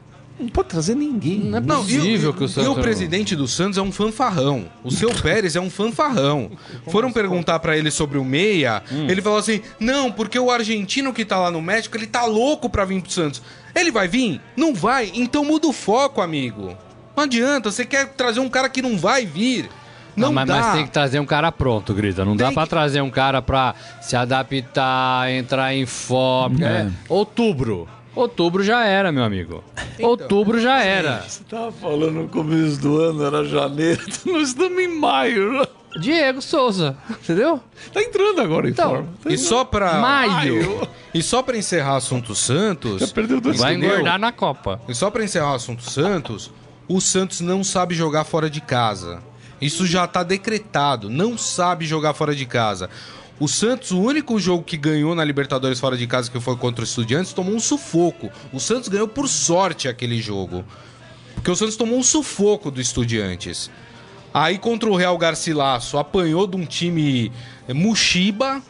[0.41, 1.39] não pode trazer ninguém.
[1.39, 2.69] Não é e, o- possível que o e Santos...
[2.69, 4.65] o presidente do Santos é um fanfarrão.
[4.83, 6.51] O seu Pérez é um fanfarrão.
[6.89, 9.07] Foram perguntar pra ele sobre o Meia, Hum.
[9.09, 12.69] ele falou assim: "Não, porque o argentino que tá lá no México, ele tá louco
[12.69, 13.41] pra vir pro Santos.
[13.73, 14.41] Ele vai vir?
[14.57, 15.11] Não vai?
[15.13, 16.75] Então muda o foco, amigo.
[17.15, 19.69] Não adianta, você quer trazer um cara que não vai vir.
[20.15, 20.59] Não, Não, mas, dá.
[20.59, 22.25] mas tem que trazer um cara pronto, Grita.
[22.25, 26.65] Não dá Tem pra que- trazer um cara pra se adaptar, entrar em forma.
[26.65, 26.71] É.
[26.81, 26.89] É.
[27.07, 27.87] Outubro.
[28.15, 29.63] Outubro já era, meu amigo.
[29.99, 31.21] Outubro já era.
[31.21, 34.01] Você tava falando no começo do ano, era janeiro.
[34.25, 35.65] Nós estamos em maio.
[35.99, 37.59] Diego Souza, entendeu?
[37.93, 39.09] Tá entrando agora em Então, forma.
[39.23, 40.87] Tá E só pra Maio.
[41.13, 43.91] E só pra encerrar assunto Santos, Já perdeu dois Vai Entendeu?
[43.95, 44.81] engordar na Copa.
[44.87, 46.49] E só pra encerrar o assunto Santos,
[46.87, 49.21] o Santos não sabe jogar fora de casa.
[49.59, 52.89] Isso já tá decretado, não sabe jogar fora de casa.
[53.41, 56.81] O Santos, o único jogo que ganhou na Libertadores fora de casa, que foi contra
[56.81, 58.29] o Estudiantes, tomou um sufoco.
[58.53, 60.63] O Santos ganhou por sorte aquele jogo.
[61.33, 63.71] Porque o Santos tomou um sufoco do Estudiantes.
[64.31, 67.31] Aí contra o Real Garcilasso, apanhou de um time
[67.67, 68.61] eh, Mushiba,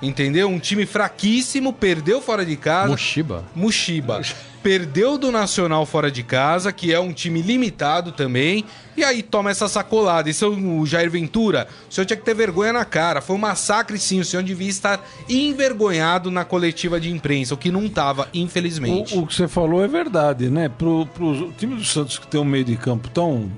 [0.00, 0.48] entendeu?
[0.48, 2.88] Um time fraquíssimo, perdeu fora de casa.
[2.88, 3.44] Moshiba.
[3.54, 4.22] Mushiba.
[4.64, 8.64] Perdeu do Nacional fora de casa, que é um time limitado também.
[8.96, 10.30] E aí toma essa sacolada.
[10.30, 13.20] E seu o Jair Ventura, o senhor tinha que ter vergonha na cara.
[13.20, 14.20] Foi um massacre, sim.
[14.20, 19.14] O senhor devia estar envergonhado na coletiva de imprensa, o que não tava, infelizmente.
[19.14, 20.70] O, o que você falou é verdade, né?
[20.70, 23.52] Pro, pro time do Santos que tem um meio de campo tão,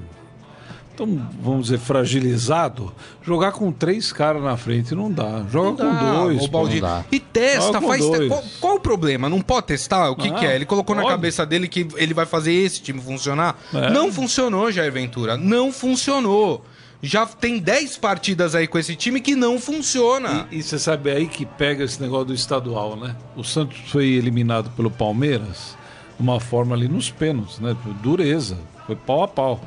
[0.97, 5.45] tão, vamos dizer, fragilizado, jogar com três caras na frente não dá.
[5.51, 6.51] Joga Não com dá, dois.
[6.51, 7.05] não dá.
[7.13, 8.05] E testa, faz.
[8.05, 8.29] te-.
[8.29, 9.29] Qual, qual o problema?
[9.29, 10.11] Não pode testar?
[10.11, 10.55] O que, Ah, que é?
[10.55, 11.15] Ele colocou na pode.
[11.15, 13.57] cabeça dele que ele vai fazer esse time funcionar?
[13.73, 13.91] É.
[13.91, 15.37] Não funcionou, Jair Ventura.
[15.37, 16.65] Não funcionou.
[17.03, 20.49] Já tem 10 partidas aí com esse time que não funciona.
[20.51, 23.15] E, e você sabe é aí que pega esse negócio do estadual, né?
[23.37, 25.77] O Santos foi eliminado pelo Palmeiras
[26.19, 27.77] uma forma ali nos pênaltis, né?
[28.03, 28.57] Dureza,
[28.87, 29.61] foi pau a pau.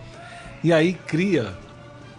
[0.64, 1.54] E aí cria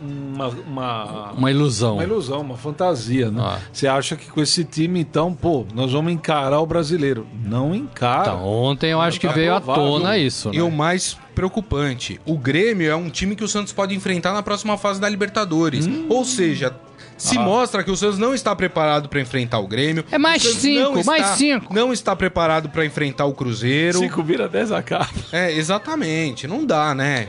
[0.01, 1.95] uma, uma, Uma ilusão.
[1.95, 3.43] uma ilusão, uma fantasia, né?
[3.45, 3.59] Ah.
[3.71, 7.27] Você acha que com esse time, então, pô, nós vamos encarar o brasileiro.
[7.45, 8.23] Não encara.
[8.31, 10.63] Então, ontem eu acho que Tá veio à tona isso, E né?
[10.63, 14.79] o mais preocupante, o Grêmio é um time que o Santos pode enfrentar na próxima
[14.79, 15.87] fase da Libertadores.
[15.87, 16.07] Hum.
[16.09, 16.75] Ou seja,
[17.19, 17.43] se Ah.
[17.43, 20.03] mostra que o Santos não está preparado para enfrentar o Grêmio.
[20.11, 21.75] É mais cinco, não mais está- cinco.
[21.75, 23.99] Não está preparado para enfrentar o Cruzeiro.
[23.99, 25.09] Cinco vira 10 acaba.
[25.31, 26.47] É, exatamente.
[26.47, 27.29] Não dá, né?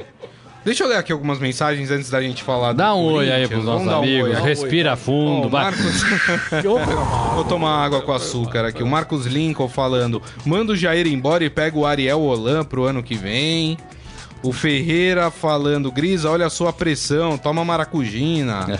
[0.63, 3.65] Deixa eu ler aqui algumas mensagens antes da gente falar Dá um oi aí pros
[3.65, 4.35] nossos um amigos.
[4.35, 4.43] aí.
[4.43, 5.43] Respira fundo.
[5.43, 5.63] Ó, o vai.
[5.63, 6.03] Marcos...
[7.33, 8.83] Vou tomar água com açúcar aqui.
[8.83, 13.01] O Marcos Lincoln falando: manda o Jair embora e pega o Ariel Holan pro ano
[13.01, 13.77] que vem.
[14.43, 18.67] O Ferreira falando: Grisa, olha a sua pressão, toma maracujina.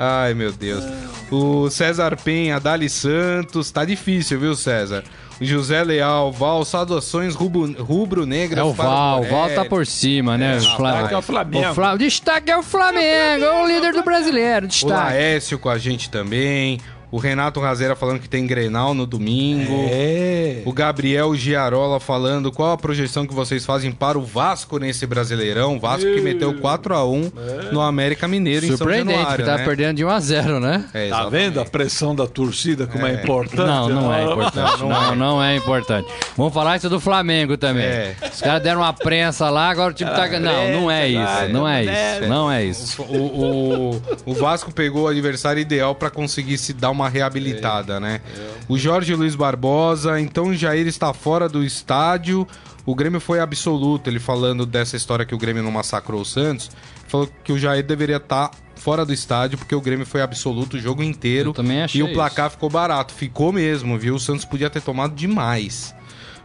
[0.00, 0.84] Ai, meu Deus.
[1.30, 5.02] O César Penha, Dali Santos, tá difícil, viu, César?
[5.40, 8.58] O José Leal, Val, saudações rubro- rubro-negras.
[8.60, 10.56] É o Val, o Val tá por cima, né?
[10.56, 11.70] o Fla- é o Flamengo.
[11.70, 11.94] O, Fla...
[11.94, 14.66] o destaque é o Flamengo, é o líder do brasileiro.
[14.66, 14.92] O Destaque.
[14.92, 16.80] Laércio com a gente também.
[17.10, 19.86] O Renato Razeira falando que tem Grenal no domingo.
[19.90, 20.62] É.
[20.64, 25.78] O Gabriel Giarola falando qual a projeção que vocês fazem para o Vasco nesse Brasileirão.
[25.78, 27.32] Vasco que meteu 4 a 1
[27.72, 29.64] no América Mineiro em São Surpreendente, Januário, tá né?
[29.64, 30.84] perdendo de 1 a 0 né?
[30.92, 33.56] É, Tá vendo a pressão da torcida como é, importante?
[33.56, 34.80] Não, não é importante.
[34.80, 35.54] Não, Não, não é.
[35.54, 36.08] é importante.
[36.36, 37.84] Vamos falar isso do Flamengo também.
[37.84, 38.16] É.
[38.32, 40.28] Os caras deram uma prensa lá, agora o time tá.
[40.38, 41.52] Não, não é isso.
[41.52, 42.28] Não é isso.
[42.28, 43.02] Não é isso.
[43.02, 48.20] O, o, o Vasco pegou o adversário ideal para conseguir se dar uma reabilitada, né?
[48.68, 52.48] O Jorge Luiz Barbosa, então o Jair está fora do estádio.
[52.86, 56.70] O Grêmio foi absoluto, ele falando dessa história que o Grêmio não massacrou o Santos.
[57.06, 60.80] Falou que o Jair deveria estar fora do estádio porque o Grêmio foi absoluto o
[60.80, 61.50] jogo inteiro.
[61.50, 63.12] Eu também achei E o placar ficou barato.
[63.12, 64.14] Ficou mesmo, viu?
[64.14, 65.94] O Santos podia ter tomado demais.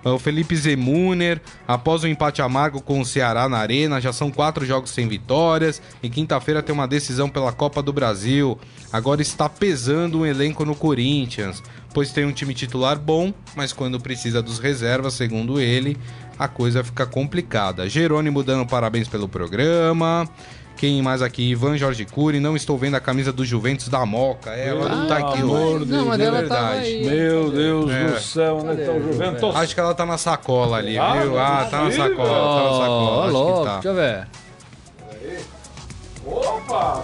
[0.04, 4.66] O Felipe Zemuner, após o empate amargo com o Ceará na Arena, já são quatro
[4.66, 5.82] jogos sem vitórias.
[6.02, 8.60] E quinta-feira tem uma decisão pela Copa do Brasil.
[8.92, 11.64] Agora está pesando um elenco no Corinthians,
[11.94, 15.98] pois tem um time titular bom, mas quando precisa dos reservas, segundo ele,
[16.38, 17.88] a coisa fica complicada.
[17.88, 20.28] Jerônimo dando parabéns pelo programa.
[20.76, 21.44] Quem mais aqui?
[21.52, 22.40] Ivan Jorge Cury.
[22.40, 24.50] Não estou vendo a camisa do Juventus da Moca.
[24.52, 25.86] É, ela não tá aqui hoje.
[25.86, 26.88] de Não, mas é ela tava verdade.
[26.88, 27.06] aí.
[27.06, 28.04] Meu Deus É.
[28.06, 29.56] do céu, onde é tá o Juventus?
[29.56, 31.40] Acho que ela tá na sacola ali, Ah, viu?
[31.40, 33.24] Ah, tá na sacola, tá na sacola.
[33.26, 33.74] Acho louco, que tá.
[33.76, 34.28] deixa eu ver.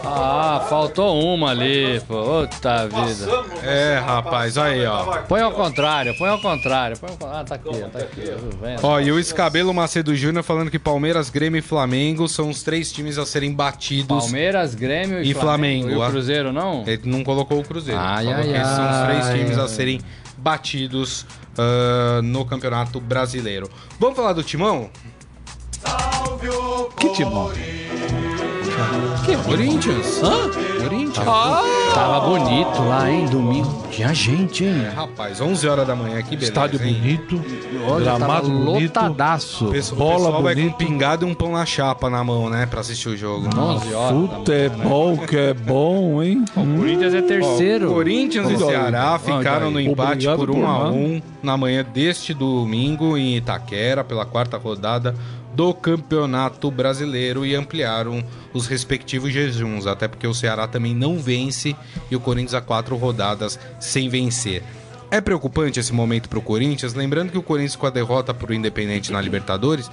[0.05, 2.47] Ah, faltou uma ali, pô.
[2.47, 3.27] Puta vida.
[3.63, 5.21] É, rapaz, aí, ó.
[5.23, 6.97] Põe ao contrário, põe ao contrário.
[6.97, 7.33] Põe ao...
[7.33, 8.23] Ah, tá aqui, ó, tá aqui.
[8.31, 8.79] ó, vendo?
[8.83, 12.91] Ó, e o Escabelo Macedo Júnior falando que Palmeiras, Grêmio e Flamengo são os três
[12.91, 14.25] times a serem batidos.
[14.25, 16.09] Palmeiras, Grêmio e, E Flamengo, E o.
[16.09, 16.83] Cruzeiro, não?
[16.87, 17.99] Ele não colocou o Cruzeiro.
[17.99, 19.37] Ai, ai, que esses são os três ai.
[19.37, 20.01] times a serem
[20.37, 21.25] batidos
[21.57, 23.69] ah, no Campeonato Brasileiro.
[23.99, 24.89] Vamos falar do Timão?
[26.97, 27.51] Que timão?
[29.25, 29.35] Que?
[29.37, 30.21] Corinthians.
[30.23, 30.49] Hã?
[30.81, 31.25] Corinthians.
[31.93, 33.25] Tava bonito lá, hein?
[33.25, 33.83] Domingo.
[33.91, 34.85] Tinha gente, hein?
[34.85, 36.93] É, rapaz, 11 horas da manhã, que beleza, Estádio hein?
[36.93, 37.41] bonito,
[37.87, 38.95] Olha, gramado tava bonito.
[38.95, 39.67] lotadaço.
[39.67, 42.23] O pessoal, Bola o pessoal vai com um pingado e um pão na chapa na
[42.23, 42.65] mão, né?
[42.65, 43.49] Pra assistir o jogo.
[43.55, 44.19] 11 horas.
[44.19, 46.45] Futebol que é bom, hein?
[46.55, 47.89] O Corinthians é terceiro.
[47.89, 48.57] Corinthians e.
[48.57, 50.89] Ceará ficaram no empate Obrigado por por 1 a nada.
[50.91, 55.15] 1 na manhã deste domingo em Itaquera, pela quarta rodada
[55.53, 61.75] do Campeonato Brasileiro e ampliaram os respectivos jejuns, até porque o Ceará também não vence
[62.09, 64.63] e o Corinthians há quatro rodadas sem vencer.
[65.11, 68.51] É preocupante esse momento para o Corinthians, lembrando que o Corinthians com a derrota para
[68.51, 69.89] o Independente na Libertadores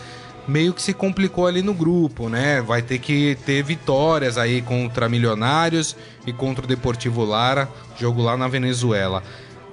[0.47, 2.61] meio que se complicou ali no grupo, né?
[2.61, 8.37] Vai ter que ter vitórias aí contra Milionários e contra o Deportivo Lara, jogo lá
[8.37, 9.23] na Venezuela.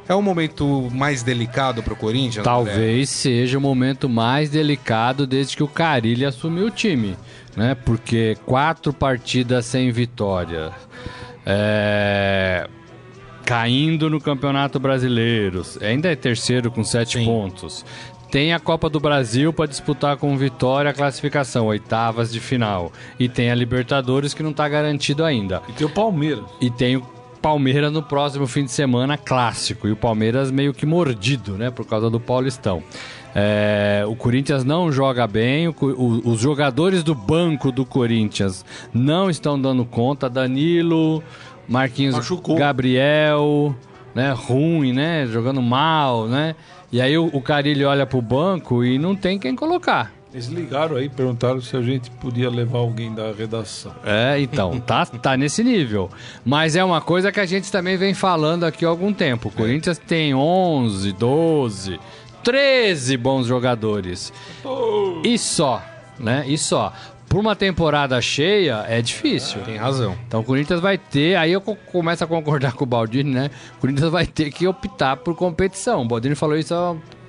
[0.07, 2.45] É o momento mais delicado para o Corinthians?
[2.45, 2.71] André?
[2.71, 7.15] Talvez seja o momento mais delicado desde que o Carilli assumiu o time,
[7.55, 7.75] né?
[7.75, 10.71] Porque quatro partidas sem vitória,
[11.45, 12.67] é,
[13.45, 17.25] caindo no Campeonato Brasileiro, ainda é terceiro com sete Sim.
[17.25, 17.85] pontos.
[18.33, 22.91] Tem a Copa do Brasil para disputar com vitória a classificação, oitavas de final.
[23.19, 25.61] E tem a Libertadores que não está garantido ainda.
[25.69, 26.43] E tem o Palmeiras.
[26.59, 27.01] E tem o
[27.43, 29.86] Palmeiras no próximo fim de semana clássico.
[29.86, 31.69] E o Palmeiras meio que mordido, né?
[31.69, 32.82] Por causa do Paulistão.
[33.36, 35.67] É, o Corinthians não joga bem.
[35.67, 40.29] o o- os jogadores do banco do Corinthians não estão dando conta.
[40.29, 41.21] Danilo,
[41.67, 42.56] Marquinhos Machucou.
[42.56, 43.75] Gabriel,
[44.15, 44.32] né?
[44.32, 45.27] Ruim, né?
[45.27, 46.56] Jogando mal, né?
[46.93, 50.13] E aí o, o Carilli olha pro banco e não tem quem colocar.
[50.33, 53.93] Eles ligaram aí, perguntaram se a gente podia levar alguém da redação.
[54.03, 56.09] É, então, tá, tá nesse nível.
[56.43, 59.49] Mas é uma coisa que a gente também vem falando aqui há algum tempo.
[59.49, 61.99] O Corinthians tem 11, 12,
[62.43, 64.33] 13 bons jogadores.
[65.23, 65.83] E só,
[66.19, 66.43] né?
[66.47, 66.91] E só.
[67.29, 69.61] Por uma temporada cheia, é difícil.
[69.61, 70.15] Tem razão.
[70.27, 73.49] Então o Corinthians vai ter, aí eu co- começo a concordar com o Baldini, né?
[73.77, 76.01] O Corinthians vai ter que optar por competição.
[76.01, 76.73] O Baldini falou isso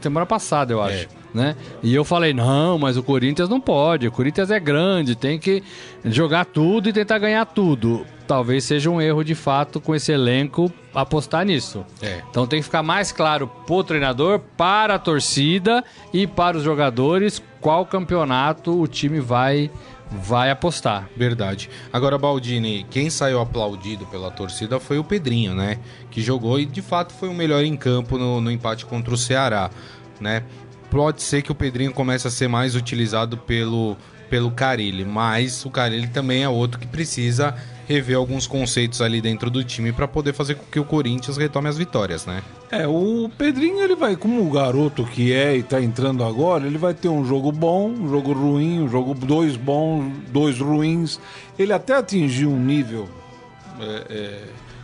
[0.01, 1.09] semana passada, eu acho.
[1.35, 1.57] Né?
[1.83, 4.07] E eu falei, não, mas o Corinthians não pode.
[4.07, 5.65] O Corinthians é grande, tem que
[6.05, 8.07] jogar tudo e tentar ganhar tudo.
[8.25, 11.85] Talvez seja um erro de fato com esse elenco apostar nisso.
[12.01, 12.23] É.
[12.31, 17.43] Então tem que ficar mais claro pro treinador, para a torcida e para os jogadores
[17.61, 19.71] qual campeonato o time vai,
[20.11, 21.09] vai apostar.
[21.17, 21.69] Verdade.
[21.93, 25.79] Agora, Baldini, quem saiu aplaudido pela torcida foi o Pedrinho, né?
[26.11, 29.19] Que jogou e de fato foi o melhor em campo no, no empate contra o
[29.19, 29.69] Ceará,
[30.21, 30.45] né?
[30.95, 33.97] Pode ser que o Pedrinho comece a ser mais utilizado pelo,
[34.31, 37.53] pelo Carilli, mas o Carilli também é outro que precisa
[37.89, 41.69] rever alguns conceitos ali dentro do time para poder fazer com que o Corinthians retome
[41.69, 42.45] as vitórias, né?
[42.71, 46.79] É, o Pedrinho, ele vai, como o garoto que é e tá entrando agora, ele
[46.79, 51.19] vai ter um jogo bom, um jogo ruim, um jogo dois bons, dois ruins.
[51.59, 53.09] Ele até atingir um nível
[53.81, 54.43] é, é,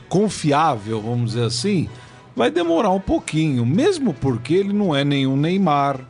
[0.09, 1.89] confiável, vamos dizer assim,
[2.35, 6.01] vai demorar um pouquinho, mesmo porque ele não é nenhum Neymar.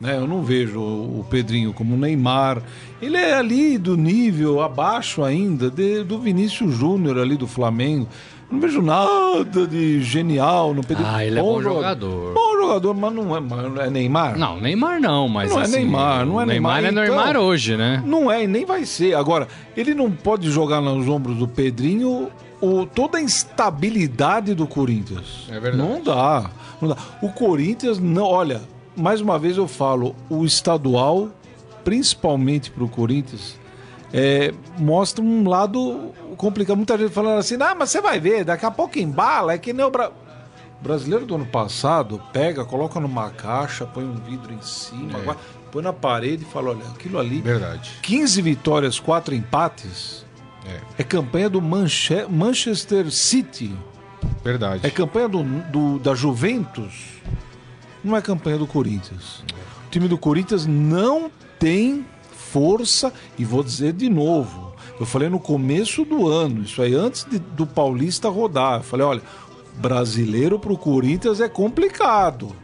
[0.00, 0.16] Né?
[0.16, 2.62] Eu não vejo o Pedrinho como Neymar.
[3.02, 8.06] Ele é ali do nível abaixo ainda de- do Vinícius Júnior ali do Flamengo.
[8.50, 11.10] Não vejo nada de genial no Pedrinho.
[11.12, 12.32] Ah, ele é bom jogador.
[12.32, 14.38] Bom jogador, mas não é, mas não é Neymar?
[14.38, 16.80] Não, Neymar não, mas Não é assim, Neymar, não é Neymar.
[16.80, 18.02] Neymar, é Neymar então- hoje, né?
[18.06, 19.14] Não é e nem vai ser.
[19.16, 22.28] Agora, ele não pode jogar nos ombros do Pedrinho
[22.60, 25.46] o, toda a instabilidade do Corinthians.
[25.48, 25.76] É verdade.
[25.76, 26.96] Não dá, não dá.
[27.22, 28.62] O Corinthians, não, olha,
[28.96, 31.30] mais uma vez eu falo, o estadual,
[31.84, 33.58] principalmente para o Corinthians,
[34.12, 36.76] é, mostra um lado complicado.
[36.76, 39.72] Muita gente falando assim, ah, mas você vai ver, daqui a pouco embala, é que
[39.72, 40.10] nem o Bra...
[40.10, 45.38] o brasileiro do ano passado pega, coloca numa caixa, põe um vidro em cima, agora
[45.70, 47.98] põe na parede e fala, olha, aquilo ali, Verdade.
[48.02, 50.24] 15 vitórias, 4 empates,
[50.68, 53.74] É, é campanha do Manche- Manchester City,
[54.44, 54.86] verdade.
[54.86, 56.92] é campanha do, do- da Juventus,
[58.04, 59.42] não é campanha do Corinthians.
[59.86, 65.38] O time do Corinthians não tem força, e vou dizer de novo, eu falei no
[65.40, 69.22] começo do ano, isso aí antes de- do Paulista rodar, eu falei, olha,
[69.76, 72.54] brasileiro pro Corinthians é complicado.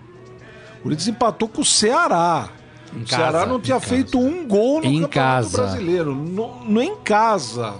[0.80, 2.48] O Corinthians empatou com o Ceará.
[2.94, 5.56] Em o Ceará não tinha feito um gol no Em Campeonato casa.
[5.56, 7.74] Brasileiro, no, no em casa.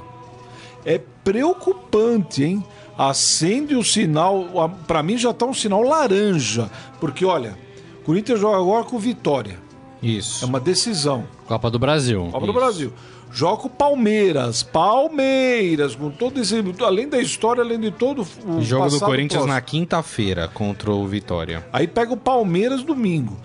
[0.84, 2.64] É preocupante, hein?
[2.96, 6.70] Acende o sinal, a- pra mim já tá um sinal laranja,
[7.00, 7.56] porque olha,
[8.00, 9.58] o Corinthians joga agora com Vitória.
[10.02, 10.44] É Isso.
[10.46, 11.24] uma decisão.
[11.46, 12.28] Copa do Brasil.
[12.30, 12.92] Copa do Brasil.
[13.32, 16.62] Joga com Palmeiras, Palmeiras, com todo esse.
[16.84, 18.60] Além da história, além de todo o.
[18.62, 19.52] Jogo do Corinthians próximo.
[19.54, 21.66] na quinta-feira contra o Vitória.
[21.72, 23.36] Aí pega o Palmeiras domingo.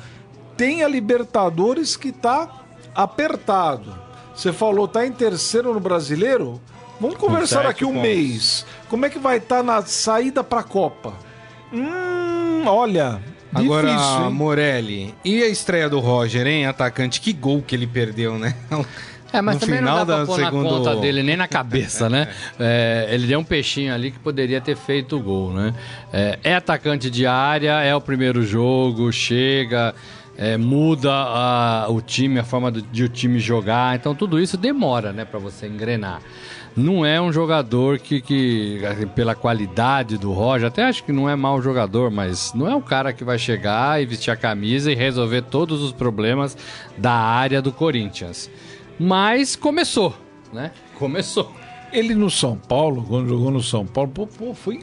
[0.55, 2.61] Tem a Libertadores que tá
[2.93, 3.95] apertado.
[4.35, 6.61] Você falou, tá em terceiro no brasileiro?
[6.99, 8.01] Vamos conversar daqui um pontos.
[8.01, 8.65] mês.
[8.89, 11.13] Como é que vai estar na saída pra Copa?
[11.73, 13.19] Hum, olha.
[13.53, 14.31] Agora, difícil, hein?
[14.31, 17.19] Morelli, e a estreia do Roger, hein, atacante?
[17.19, 18.53] Que gol que ele perdeu, né?
[19.33, 21.47] É, mas No também final não dá pra pôr segundo- na conta dele, nem na
[21.47, 22.27] cabeça, né?
[22.59, 25.73] É, ele deu um peixinho ali que poderia ter feito o gol, né?
[26.13, 29.95] É, é atacante de área, é o primeiro jogo, chega,
[30.37, 33.95] é, muda a- o time, a forma do- de o time jogar.
[33.95, 36.21] Então tudo isso demora, né, pra você engrenar.
[36.75, 38.79] Não é um jogador que, que,
[39.15, 42.81] pela qualidade do Roger, até acho que não é mau jogador, mas não é um
[42.81, 46.55] cara que vai chegar e vestir a camisa e resolver todos os problemas
[46.97, 48.49] da área do Corinthians.
[48.99, 50.15] Mas começou,
[50.53, 50.71] né?
[50.97, 51.53] Começou.
[51.91, 54.79] Ele no São Paulo, quando jogou no São Paulo, pô, pô, foi,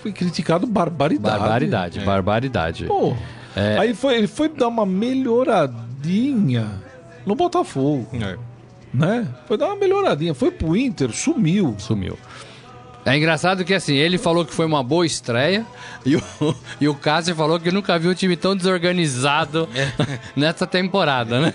[0.00, 1.38] foi criticado barbaridade.
[1.38, 2.84] Barbaridade, barbaridade.
[2.86, 3.14] Pô,
[3.56, 3.78] É.
[3.78, 6.70] aí foi, ele foi dar uma melhoradinha
[7.24, 8.36] no Botafogo, É.
[8.96, 9.26] né?
[9.46, 10.34] Foi dar uma melhoradinha.
[10.34, 11.74] Foi pro Inter, sumiu.
[11.78, 12.18] Sumiu.
[13.04, 15.64] É engraçado que assim, ele falou que foi uma boa estreia
[16.04, 16.22] e o,
[16.80, 19.68] e o Cássio falou que nunca viu um time tão desorganizado
[20.34, 21.54] nessa temporada, né?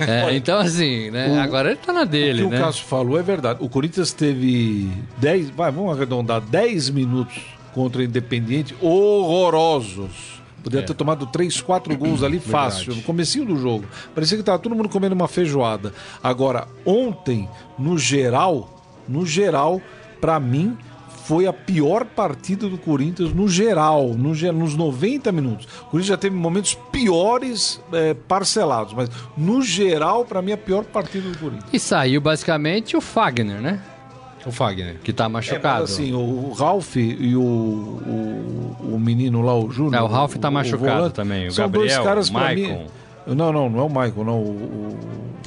[0.00, 1.28] É, então, assim, né?
[1.28, 2.58] o- agora ele tá na O dele, que né?
[2.58, 3.58] o Cássio falou é verdade.
[3.62, 7.36] O Corinthians teve 10, vai, vamos arredondar, 10 minutos
[7.74, 10.40] contra o Independiente horrorosos.
[10.62, 10.82] Podia É.
[10.82, 13.84] ter tomado 3, 4 gols ali fácil, no comecinho do jogo.
[14.14, 15.92] Parecia que tava todo mundo comendo uma feijoada.
[16.22, 17.48] Agora, ontem,
[17.78, 19.80] no geral, no geral,
[20.20, 20.76] pra mim,
[21.24, 25.66] foi a pior partida do Corinthians no geral, no, nos 90 minutos.
[25.82, 30.84] O Corinthians já teve momentos piores é, parcelados, mas no geral, pra mim, a pior
[30.84, 31.70] partida do Corinthians.
[31.72, 33.80] E saiu basicamente o Fagner, né?
[34.46, 34.96] O Fagner.
[35.02, 35.84] Que tá É, machucado.
[35.84, 39.94] assim, o Ralf e o, o, o menino lá, o Júnior.
[39.94, 42.78] É, o Ralf tá o machucado volante, também, o são dois Gabriel, caras o Maicon.
[42.78, 42.86] mim.
[43.34, 44.38] Não, não, não é o Michael, não.
[44.40, 44.98] O,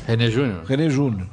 [0.08, 0.64] René Júnior?
[0.66, 1.28] René Júnior.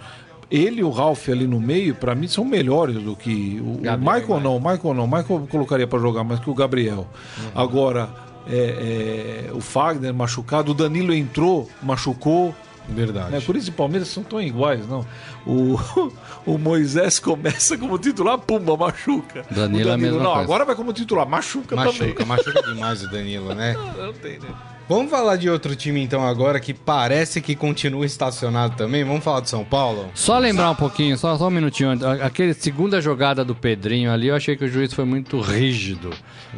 [0.50, 3.62] Ele e o Ralf ali no meio, pra mim, são melhores do que.
[3.64, 5.04] O, Gabriel, Michael não, o Michael não.
[5.04, 7.06] O Michael eu colocaria pra jogar mais que o Gabriel.
[7.54, 8.10] Agora,
[8.50, 12.54] é, é, o Fagner machucado, o Danilo entrou, machucou.
[12.88, 13.30] Verdade.
[13.30, 13.40] Né?
[13.40, 15.06] Corinthians e Palmeiras são tão iguais, não.
[15.46, 15.78] O,
[16.44, 19.44] o Moisés começa como titular, pumba, machuca.
[19.50, 20.40] Danilo o é a mesma não, coisa.
[20.40, 22.26] agora vai como titular, machuca, Machuca, também.
[22.26, 23.74] machuca demais o Danilo, né?
[23.96, 24.48] Não tem, né?
[24.88, 29.04] Vamos falar de outro time então agora que parece que continua estacionado também.
[29.04, 30.10] Vamos falar de São Paulo?
[30.14, 34.34] Só lembrar um pouquinho, só, só um minutinho Aquele segunda jogada do Pedrinho ali, eu
[34.36, 36.10] achei que o juiz foi muito rígido.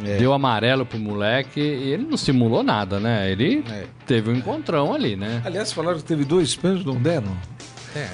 [0.03, 0.17] É.
[0.17, 3.31] Deu amarelo pro moleque e ele não simulou nada, né?
[3.31, 3.83] Ele É.
[4.05, 5.41] teve um encontrão ali, né?
[5.45, 7.31] Aliás, falaram que teve dois pênaltis, não deram?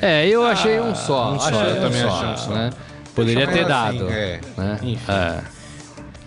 [0.02, 1.34] É, eu achei um só.
[1.34, 2.52] um só, achei eu também achei um só.
[2.52, 2.70] Né?
[3.16, 4.10] Poderia ter Mas assim, dado.
[4.12, 4.40] é.
[4.58, 4.80] né?
[4.84, 5.12] Enfim.
[5.12, 5.42] É.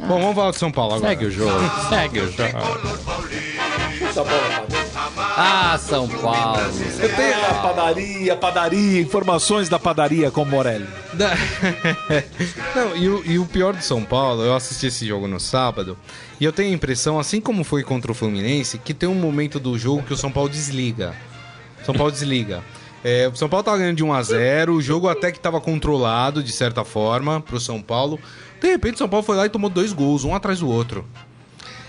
[0.06, 1.10] Bom, vamos falar de São Paulo agora.
[1.10, 1.60] Segue o jogo.
[1.88, 2.58] Segue o jogo.
[5.36, 6.60] Ah, São Paulo.
[7.00, 10.86] Eu tenho a padaria, padaria, informações da padaria com o Morelli.
[12.76, 15.98] Não, e o, e o pior do São Paulo, eu assisti esse jogo no sábado,
[16.40, 19.58] e eu tenho a impressão, assim como foi contra o Fluminense, que tem um momento
[19.58, 21.14] do jogo que o São Paulo desliga.
[21.84, 22.62] São Paulo desliga.
[23.02, 25.60] É, o São Paulo tava ganhando de 1 a 0 o jogo até que tava
[25.60, 28.18] controlado, de certa forma, pro São Paulo.
[28.60, 31.04] De repente, o São Paulo foi lá e tomou dois gols, um atrás do outro.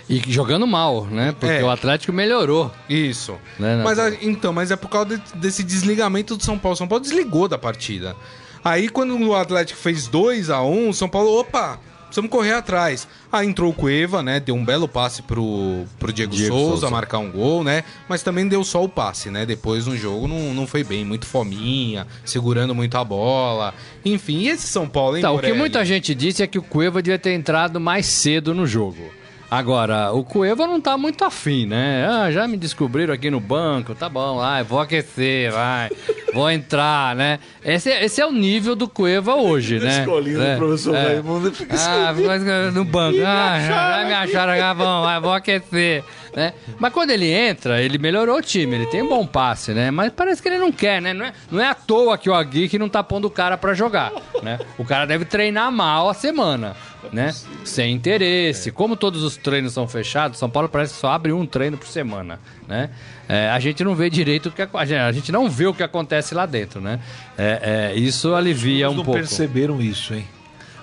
[0.07, 1.33] E jogando mal, né?
[1.39, 1.63] Porque É.
[1.63, 2.71] o Atlético melhorou.
[2.87, 3.35] Isso.
[3.59, 6.75] Né, mas a- então, mas é por causa de- desse desligamento do São Paulo.
[6.77, 8.15] São Paulo desligou da partida.
[8.63, 13.07] Aí quando o Atlético fez 2 a 1 o São Paulo, opa, precisamos correr atrás.
[13.31, 14.39] Aí entrou o Cueva, né?
[14.39, 16.89] Deu um belo passe pro, pro Diego, Diego Souza, Souza.
[16.91, 17.83] marcar um gol, né?
[18.07, 19.43] Mas também deu só o passe, né?
[19.45, 23.73] Depois no jogo não, não foi bem, muito fominha, segurando muito a bola.
[24.03, 26.63] Enfim, e esse São Paulo, hein, Então, o que muita gente disse é que o
[26.63, 29.11] Cueva devia ter entrado mais cedo no jogo.
[29.55, 32.05] Agora, o Cueva não tá muito afim, né?
[32.09, 35.89] Ah, já me descobriram aqui no banco, tá bom, vai, vou aquecer, vai,
[36.33, 37.39] vou entrar, né?
[37.63, 39.99] Esse, é- esse é o nível do Cueva hoje, né?
[40.01, 41.03] escolinha do É, professor é.
[41.07, 46.03] Raimundo, fica Ah, no banco, ah, já, já me acharam, ah, bom, vai, vou aquecer,
[46.35, 46.53] né?
[46.77, 49.89] Mas quando ele entra, ele melhorou o time, ele tem um bom passe, né?
[49.91, 51.13] Mas parece que ele não quer, né?
[51.13, 53.73] Não é, não é à toa que o Agui não tá pondo o cara pra
[53.73, 54.11] jogar,
[54.43, 54.59] né?
[54.77, 56.75] O cara deve treinar mal a semana,
[57.13, 57.33] né?
[57.63, 58.71] Sem interesse.
[58.71, 61.87] Como todos os treinos são fechados, São Paulo parece que só abre um treino por
[61.87, 62.89] semana, né?
[63.29, 66.35] É, a gente não vê direito o que a gente- não vê o que acontece
[66.35, 66.99] lá dentro, né?
[67.37, 69.19] É, é, isso alivia um não pouco.
[69.19, 70.27] perceberam isso, hein?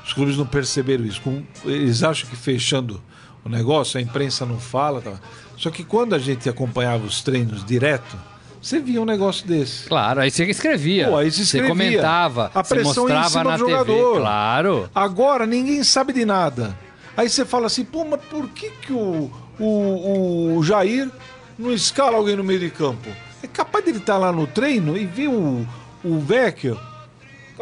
[0.05, 1.21] Os clubes não perceberam isso.
[1.65, 3.01] Eles acham que fechando
[3.45, 5.01] o negócio, a imprensa não fala.
[5.01, 5.13] Tá?
[5.57, 8.17] Só que quando a gente acompanhava os treinos direto,
[8.61, 9.89] você via um negócio desse.
[9.89, 11.09] Claro, aí você escrevia.
[11.09, 11.69] Pô, aí Você escrevia.
[11.71, 13.71] comentava, A você pressão em mostrava cima na do TV.
[13.79, 14.21] jogador.
[14.21, 14.91] Claro.
[14.95, 16.77] Agora ninguém sabe de nada.
[17.17, 21.11] Aí você fala assim, pô, mas por que, que o, o, o Jair
[21.59, 23.09] não escala alguém no meio de campo?
[23.43, 25.67] É capaz dele estar lá no treino e ver o,
[26.05, 26.79] o Vecchio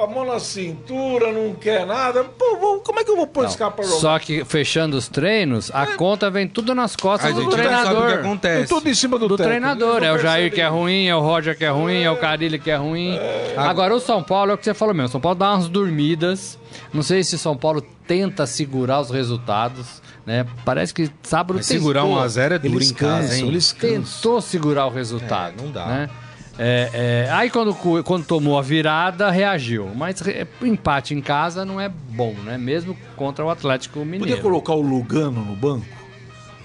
[0.00, 2.24] com a mão na cintura, não quer nada.
[2.24, 3.98] Pô, vou- como é que eu vou pôr esse cara pra jogar?
[4.00, 7.62] Só que fechando os treinos, a conta vem tudo nas costas A do gente já
[7.64, 8.18] sabe o que treinador.
[8.20, 8.68] acontece.
[8.68, 11.56] Tudo em cima do, Do treinador, é o Jair que é ruim, é o Roger
[11.56, 13.18] que é ruim, é o Carilli que é ruim.
[13.56, 16.58] Agora o São Paulo é o que você falou mesmo, São Paulo dá umas dormidas.
[16.92, 20.46] Não sei se São Paulo tenta segurar os resultados, né?
[20.64, 22.16] Parece que sábado Mas segurar tentou.
[22.16, 23.48] 1 a 0 é duro em casa, hein?
[23.48, 25.54] eles tentou segurar o resultado.
[25.58, 25.86] É, não dá.
[25.86, 26.10] Né?
[26.58, 29.88] É, é, aí quando, quando tomou a virada, reagiu.
[29.94, 32.58] Mas re- empate em casa não é bom, né?
[32.58, 34.42] Mesmo contra o Atlético Podia Mineiro.
[34.42, 35.86] colocar o Lugano no banco?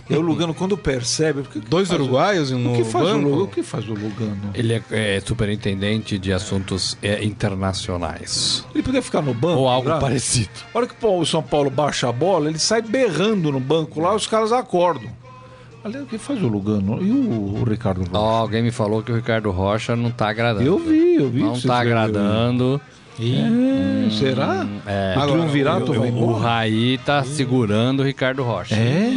[0.07, 1.41] E o Lugano, quando percebe...
[1.41, 3.23] porque o que Dois faz o- uruguaios no O que faz o, banco?
[3.27, 3.43] Lugano?
[3.43, 4.51] o que faz o Lugano?
[4.53, 8.63] Ele é, é superintendente de assuntos é, internacionais.
[8.73, 9.59] Ele podia ficar no banco.
[9.61, 9.97] Ou algo lá.
[9.99, 10.49] parecido.
[10.73, 14.13] A hora que o São Paulo baixa a bola, ele sai berrando no banco lá,
[14.13, 15.09] os caras acordam.
[15.85, 16.99] Aliás, o que faz o Lugano?
[17.01, 18.11] E o, o Ricardo Rocha?
[18.17, 20.65] Ó, alguém me falou que o Ricardo Rocha não tá agradando.
[20.65, 21.43] Eu vi, eu vi.
[21.43, 22.81] Não tá agradando.
[23.19, 24.65] É, será?
[24.85, 25.13] É.
[25.15, 26.43] o Agora, Triunvirato eu- vai O embora?
[26.43, 28.75] Raí tá segurando o Ricardo Rocha.
[28.75, 29.13] É?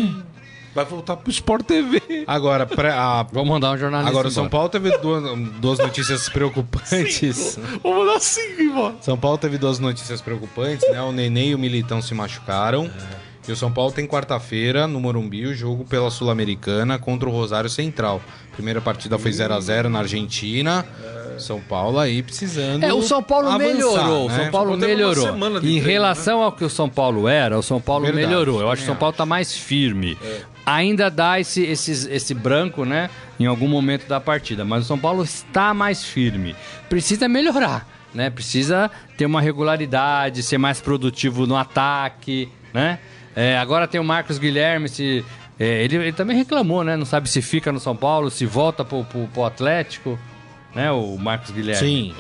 [0.75, 2.01] Vai voltar pro Sport TV.
[2.27, 4.11] Agora, pra, a- Vamos mandar um jornalista.
[4.11, 4.49] agora o São.
[4.49, 5.25] Paulo teve duas,
[5.61, 7.59] duas notícias preocupantes.
[7.83, 8.95] Vamos dar cinco embora.
[9.01, 11.01] São Paulo teve duas notícias preocupantes, né?
[11.03, 12.89] O Nenê e o Militão se machucaram.
[13.49, 17.71] E o São Paulo tem quarta-feira, no Morumbi, o jogo pela Sul-Americana contra o Rosário
[17.71, 18.21] Central.
[18.53, 20.85] Primeira partida foi 0 a 0 na Argentina.
[21.39, 22.83] São Paulo aí precisando.
[22.85, 24.27] É, o São Paulo avançar, melhorou.
[24.27, 24.37] O né?
[24.37, 25.29] São Paulo São melhorou.
[25.29, 28.61] Em treino, relação ao que o São Paulo era, o São Paulo Verdade, melhorou.
[28.61, 30.19] Eu acho que o São também Paulo tá mais firme.
[30.67, 33.09] Ainda dá esse, esses- esse branco, né?
[33.41, 34.65] Em algum momento da partida.
[34.65, 36.55] Mas o São Paulo está mais firme.
[36.91, 38.29] Precisa melhorar, né?
[38.29, 42.99] Precisa ter uma regularidade, ser mais produtivo no ataque, né?
[43.39, 45.25] É, agora tem o Marcos Guilherme, se.
[45.61, 46.97] é, ele, ele também reclamou, né?
[46.97, 50.19] Não sabe se fica no São Paulo, se volta pro, pro, pro Atlético,
[50.75, 50.91] né?
[50.91, 51.79] O Marcos Guilherme.
[51.81, 52.15] Sim.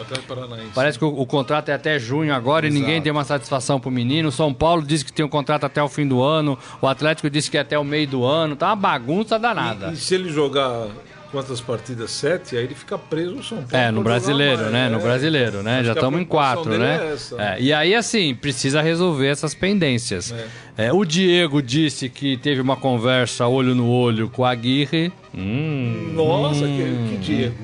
[0.72, 2.80] Parece que o, o contrato é até junho agora e Exato.
[2.80, 4.28] ninguém deu uma satisfação pro menino.
[4.28, 6.56] O São Paulo disse que tem um contrato até o fim do ano.
[6.80, 8.54] O Atlético disse que é até o meio do ano.
[8.54, 9.88] Tá uma bagunça danada.
[9.88, 10.86] E, e se ele jogar
[11.30, 12.10] quantas partidas?
[12.10, 13.68] Sete, aí ele fica preso no São Paulo.
[13.72, 14.72] É, no brasileiro, mais.
[14.72, 14.88] né?
[14.88, 15.02] No É.
[15.02, 15.76] brasileiro, né?
[15.76, 17.16] Acho Já estamos em quatro, né?
[17.38, 17.42] é.
[17.42, 20.34] É, e aí, assim, precisa resolver essas pendências.
[20.76, 25.12] É, o Diego disse que teve uma conversa olho no olho com a Aguirre.
[25.34, 27.54] Hum, Nossa, que, que Diego.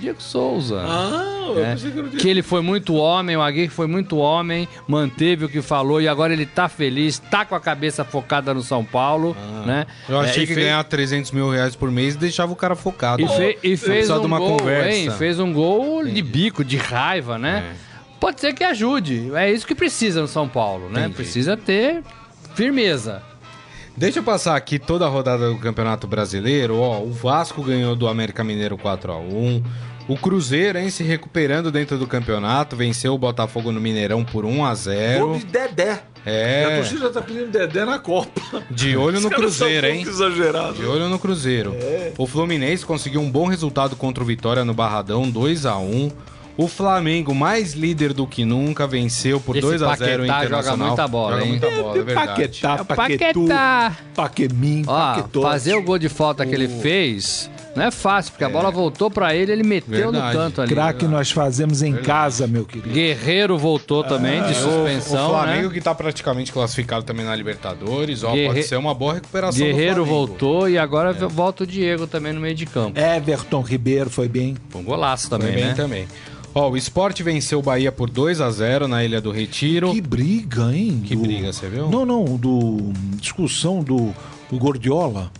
[0.00, 0.80] Diego Souza.
[0.84, 2.22] Ah, eu É, pensei que era o Diego.
[2.22, 6.08] que ele foi muito homem, o Aguirre foi muito homem, manteve o que falou e
[6.08, 9.36] agora ele tá feliz, tá com a cabeça focada no São Paulo,
[9.66, 9.86] né?
[10.08, 13.22] Eu achei É, que fez- ganhar 300 mil reais por mês deixava o cara focado.
[13.22, 14.90] E, fe- e fez Precisa um gol, conversa.
[14.96, 15.10] hein?
[15.12, 17.74] Fez um gol de bico, de raiva, né?
[18.18, 19.30] Pode ser que ajude.
[19.34, 21.00] É isso que precisa no São Paulo, né?
[21.00, 21.14] Entendi.
[21.16, 22.02] Precisa ter
[22.54, 23.22] firmeza.
[23.96, 26.76] Deixa eu passar aqui toda a rodada do Campeonato Brasileiro.
[26.78, 29.62] Ó, o Vasco ganhou do América Mineiro 4 a 1
[30.12, 34.64] O Cruzeiro, hein, se recuperando dentro do campeonato, venceu o Botafogo no Mineirão por 1
[34.64, 35.92] a Gol 0 de Dedé.
[35.92, 38.40] A É, torcida já tá pedindo Dedé na Copa.
[38.68, 39.96] de olho no Cruzeiro, um hein?
[40.04, 40.76] pouco exagerados.
[40.78, 41.76] De olho no Cruzeiro.
[42.18, 46.10] O Fluminense conseguiu um bom resultado contra o Vitória no Barradão, 2 a 1
[46.56, 50.26] O Flamengo, mais líder do que nunca, venceu por Esse 2 a 0 o Paquetá
[50.26, 50.86] joga Internacional.
[50.88, 51.50] muita bola, Joga hein?
[51.52, 52.26] muita bola, é verdade.
[52.26, 53.96] Paquetá, É Paquetu, Paquetá.
[54.16, 55.40] Paquemim, Ó, Paquetó.
[55.42, 59.10] fazer o gol de falta que ele fez não é fácil, porque a bola voltou
[59.10, 60.36] pra ele, ele meteu Verdade.
[60.36, 60.70] no canto ali.
[60.74, 62.90] Craque nós fazemos em casa, meu querido.
[62.92, 65.74] Guerreiro voltou também, de suspensão, o Flamengo né?
[65.74, 69.96] que tá praticamente classificado também na Libertadores, ó, Guerre- pode ser uma boa recuperação Guerreiro
[70.04, 72.98] do voltou e agora volta o Diego também no meio de campo.
[72.98, 74.56] Everton Ribeiro foi bem.
[74.68, 75.74] Foi um golaço Foi também, bem né?
[75.74, 76.08] também.
[76.52, 79.92] Ó, o Sport venceu o Bahia por 2 a 0 na Ilha do Retiro.
[79.92, 81.00] Que briga, hein?
[81.06, 81.88] Que briga, você viu?
[81.88, 84.12] Não, não, do discussão do,
[84.50, 85.30] do Gordiola.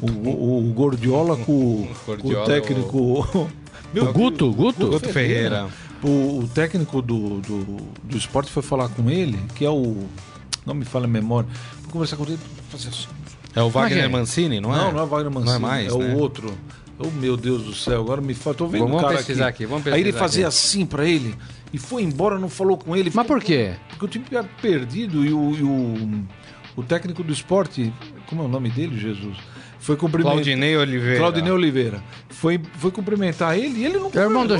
[0.00, 3.50] O, o- o Gordiola com, com Gordiola, o técnico.
[3.92, 4.88] Meu O Guto, Guto?
[4.88, 5.68] Guto Ferreira.
[6.02, 9.96] O, o técnico do, do, do esporte foi falar com ele, que é o.
[10.64, 11.48] Não me fala a memória.
[11.82, 12.38] Vou conversar com ele.
[12.70, 13.06] Fazer assim.
[13.54, 14.08] É o é que Wagner é?
[14.08, 14.78] Mancini, não é?
[14.78, 15.46] Não, não é o Wagner Mancini.
[15.50, 16.14] Não é mais, É né?
[16.14, 16.54] o outro.
[16.98, 18.54] Oh, meu Deus do céu, agora me fala.
[18.54, 20.56] Tô vendo Vamos o cara pesquisar aqui, vamos Aí ele pesquisar fazia aqui.
[20.56, 21.34] assim pra ele
[21.72, 23.10] e foi embora, não falou com ele.
[23.12, 23.72] Mas por quê?
[23.88, 26.24] Porque o time tinha perdido e o, e o,
[26.76, 27.90] o técnico do esporte,
[28.28, 29.36] como é o nome dele, Jesus?
[29.80, 30.34] Foi cumprimentar.
[30.34, 31.18] Claudinei Oliveira.
[31.18, 32.02] Claudinei Oliveira.
[32.28, 34.58] Foi, foi cumprimentar ele e ele não É o irmão do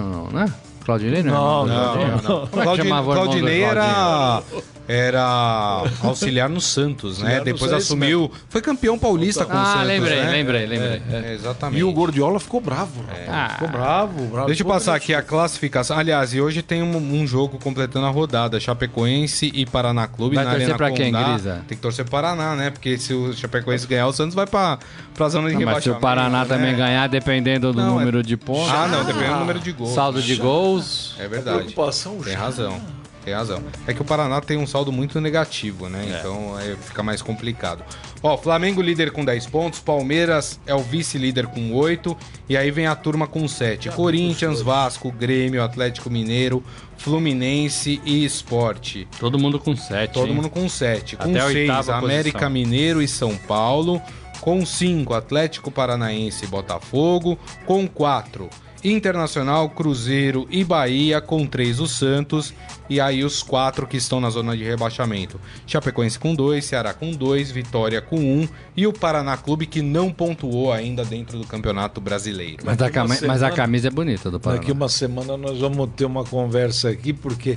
[0.00, 0.52] não, né?
[0.84, 2.22] Claudinei não, Não, é não, Joaldinho?
[2.22, 2.60] Não, não.
[2.60, 4.42] É Claudinei, era,
[4.88, 7.36] era auxiliar no Santos, né?
[7.36, 8.30] Auxiliar Depois assumiu.
[8.48, 9.86] Foi campeão paulista com o Ah, Santos.
[9.88, 10.30] lembrei, né?
[10.30, 11.02] lembrei, lembrei.
[11.10, 11.78] É, exatamente.
[11.80, 13.02] E o Gordiola ficou bravo.
[13.02, 13.28] rapaz.
[13.28, 13.48] Ah.
[13.54, 14.46] Ficou bravo, bravo.
[14.46, 15.96] Deixa eu passar aqui a classificação.
[15.96, 18.58] Aliás, e hoje tem um, um jogo completando a rodada.
[18.60, 21.28] Chapecoense e Paraná Clube Vai na torcer Arena pra quem, Condá.
[21.32, 21.64] Grisa?
[21.68, 22.70] Tem que torcer pro Paraná, né?
[22.70, 24.78] Porque se o Chapecoense ganhar, o Santos vai pra,
[25.14, 26.00] pra zona de Não, mas se o rebaixamento.
[26.00, 26.44] Paraná né?
[26.46, 29.72] também ganhar, dependendo do Não, é- número de pontos, Ah, não, depende do número de
[29.72, 29.94] gols.
[29.94, 31.14] saldo de gols.
[31.18, 31.58] É verdade.
[31.58, 32.38] Preocupação Tem já.
[32.38, 32.80] razão.
[33.24, 33.62] Tem razão.
[33.86, 36.18] É que o Paraná tem um saldo muito negativo, né?
[36.18, 37.84] Então aí fica mais complicado.
[38.22, 42.16] Ó, Flamengo líder com 10 pontos, Palmeiras é o vice-líder com 8,
[42.48, 43.90] e aí vem a turma com 7.
[43.90, 46.62] Corinthians, Vasco, Grêmio, Atlético Mineiro,
[46.96, 49.08] Fluminense e Esporte.
[49.18, 50.14] Todo mundo com sete.
[50.14, 50.34] Todo hein?
[50.34, 51.16] mundo com 7.
[51.16, 52.50] Com Até a 6, oitava América posição.
[52.50, 54.00] Mineiro e São Paulo.
[54.40, 57.38] Com 5, Atlético Paranaense e Botafogo.
[57.64, 58.48] Com 4,
[58.84, 61.20] Internacional, Cruzeiro e Bahia.
[61.20, 62.52] Com 3, o Santos.
[62.90, 65.40] E aí os quatro que estão na zona de rebaixamento.
[65.66, 68.20] Chapecoense com 2, Ceará com 2, Vitória com 1.
[68.42, 72.58] Um, e o Paraná Clube que não pontuou ainda dentro do Campeonato Brasileiro.
[72.64, 74.60] Mas, a cami- mas a semana- camisa é bonita do Paraná.
[74.60, 77.56] Daqui uma semana nós vamos ter uma conversa aqui, porque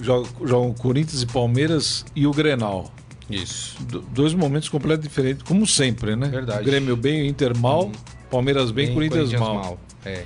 [0.00, 2.90] jogam jogam Corinthians e Palmeiras e o Grenal.
[3.30, 3.76] Isso.
[3.84, 6.28] Do- dois momentos completamente diferentes, como sempre, né?
[6.28, 6.64] Verdade.
[6.64, 7.90] Grêmio bem, Inter mal,
[8.30, 9.78] Palmeiras bem, Bem, Corinthians, mal.
[10.04, 10.24] É.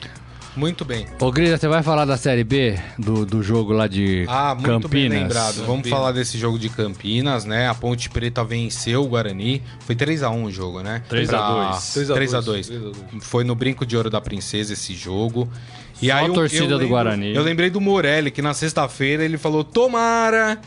[0.56, 1.06] Muito bem.
[1.20, 2.78] Ô, Grisa, você vai falar da Série B?
[2.98, 5.18] Do, do jogo lá de Ah, muito bem Campinas?
[5.22, 5.54] lembrado.
[5.56, 5.98] Vamos Campinas.
[5.98, 7.68] falar desse jogo de Campinas, né?
[7.68, 9.62] A Ponte Preta venceu o Guarani.
[9.80, 11.02] Foi 3x1 o jogo, né?
[11.10, 11.76] 3 a 2.
[12.08, 12.94] 3x2.
[13.20, 15.46] Foi no Brinco de Ouro da Princesa esse jogo.
[15.92, 17.34] Só a eu- torcida eu do lembro- Guarani.
[17.34, 20.58] Eu lembrei do Morelli, que na sexta-feira ele falou: Tomara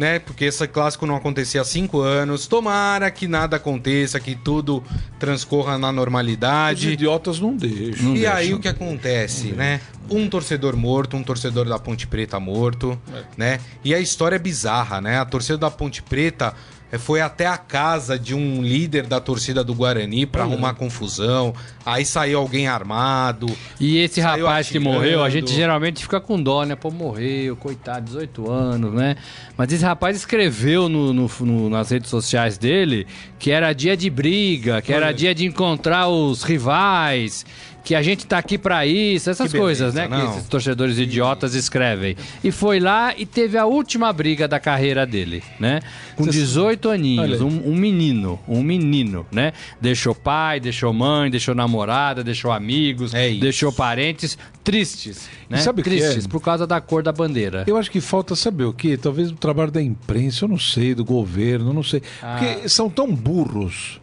[0.00, 0.18] né?
[0.18, 2.46] Porque esse clássico não acontecia há cinco anos.
[2.46, 4.82] Tomara que nada aconteça, que tudo
[5.18, 6.90] transcorra na Os normalidade.
[6.90, 8.16] idiotas não deixam.
[8.16, 9.78] E aí o que acontece, né?
[10.08, 12.98] Um torcedor morto, um torcedor da Ponte Preta morto,
[13.36, 13.60] né?
[13.84, 15.18] E a história é bizarra, né?
[15.18, 16.54] A torcida da Ponte Preta
[16.98, 21.54] foi até a casa de um líder da torcida do Guarani pra arrumar confusão.
[21.86, 23.46] Aí saiu alguém armado.
[23.78, 24.94] E esse rapaz que atirando.
[24.96, 26.74] morreu, a gente geralmente fica com dó, né?
[26.76, 29.16] Pô, morreu, coitado, 18 anos, né?
[29.56, 33.06] Mas esse rapaz escreveu no, no- no- nas redes sociais dele
[33.38, 37.46] que era dia de briga, que era dia de encontrar os rivais,
[37.84, 40.16] que a gente tá aqui pra isso, essas Que coisas, beleza, né?
[40.16, 40.32] Que não.
[40.36, 42.16] esses torcedores idiotas escrevem.
[42.44, 45.80] E foi lá e teve a última briga da carreira dele, né?
[46.16, 49.52] Com 18 Olha aninhos, um, um menino, um menino, né?
[49.80, 55.58] Deixou pai, deixou mãe, deixou namorada, deixou amigos, É deixou parentes tristes, né?
[55.58, 56.28] sabe o que tristes é?
[56.28, 57.64] por causa da cor da bandeira.
[57.66, 58.96] Eu acho que falta saber o quê?
[58.96, 62.02] Talvez o trabalho da imprensa, eu não sei, do governo, eu não sei.
[62.20, 64.00] Porque são tão burros.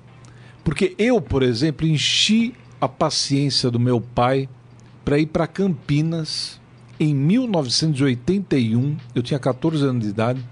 [0.64, 4.48] Porque eu, por exemplo, enchi a paciência do meu pai
[5.04, 6.60] para ir para Campinas
[7.00, 8.98] em 1981.
[9.16, 10.44] Eu tinha 14 anos de idade.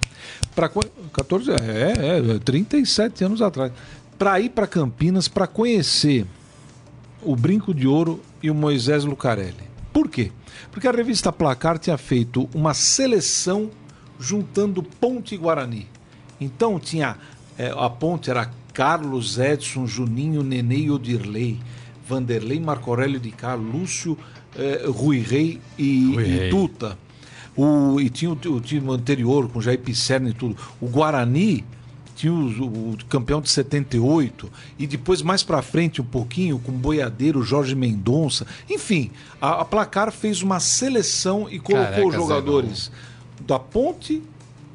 [0.56, 3.72] Para 14, é, é, 37 anos atrás.
[4.18, 6.26] Para ir para Campinas para conhecer
[7.22, 9.66] o Brinco de Ouro e o Moisés Lucarelli.
[9.92, 10.32] Por quê?
[10.72, 13.70] Porque a revista Placar tinha feito uma seleção
[14.20, 15.88] juntando Ponte e Guarani.
[16.40, 17.18] Então tinha
[17.58, 21.60] eh, a ponte era Carlos, Edson, Juninho, Nenê e Odirley,
[22.08, 24.18] Vanderlei, Marco Aurélio de Carlos, Lúcio,
[24.56, 26.50] eh, Rui Rei e, Rui e Rei.
[26.50, 26.98] Tuta.
[27.56, 30.58] O, e tinha o, o time anterior, com Jair Pisserni e tudo.
[30.82, 31.64] O Guarani
[32.16, 34.50] tinha o, o campeão de 78
[34.80, 38.46] e depois mais pra frente um pouquinho com Boiadeiro, Jorge Mendonça.
[38.70, 42.92] Enfim, a, a Placar fez uma seleção e colocou Caraca, os jogadores
[43.42, 44.22] da Ponte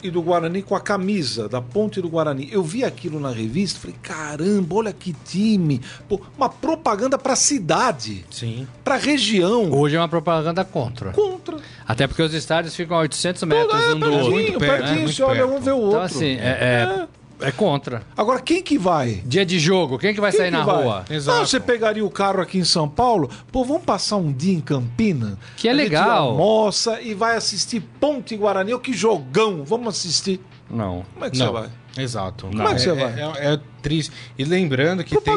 [0.02, 2.48] e do Guarani com a camisa da Ponte do Guarani.
[2.50, 5.80] Eu vi aquilo na revista, falei, caramba, olha que time.
[6.08, 8.66] Pô, uma propaganda pra cidade, Sim.
[8.84, 9.70] pra região.
[9.72, 11.12] Hoje é uma propaganda contra.
[11.12, 11.56] Contra.
[11.86, 14.32] Até porque os estádios ficam a 800 metros é, um do outro.
[14.32, 15.14] pertinho, perto, pertinho, né?
[15.24, 15.90] Olha um vê o outro.
[15.90, 17.08] Então, assim, é, é,
[17.40, 18.02] é contra.
[18.16, 19.22] Agora, quem que vai?
[19.24, 20.82] Dia de jogo, quem que vai Quem sair que na vai?
[20.84, 21.04] rua?
[21.10, 21.38] Exato.
[21.38, 24.60] Não, você pegaria o carro aqui em São Paulo, pô, vamos passar um dia em
[24.60, 25.38] Campina?
[25.56, 26.30] Que é legal.
[26.30, 28.74] almoça e vai assistir Ponte Guarani.
[28.74, 29.64] Ô, que jogão!
[29.64, 30.40] Vamos assistir.
[30.70, 31.04] Não.
[31.14, 31.46] Como é que Não.
[31.46, 31.68] você vai?
[31.98, 32.46] Exato.
[32.46, 33.12] Como é que você vai?
[33.20, 34.12] É, é triste.
[34.38, 35.36] E lembrando que tem,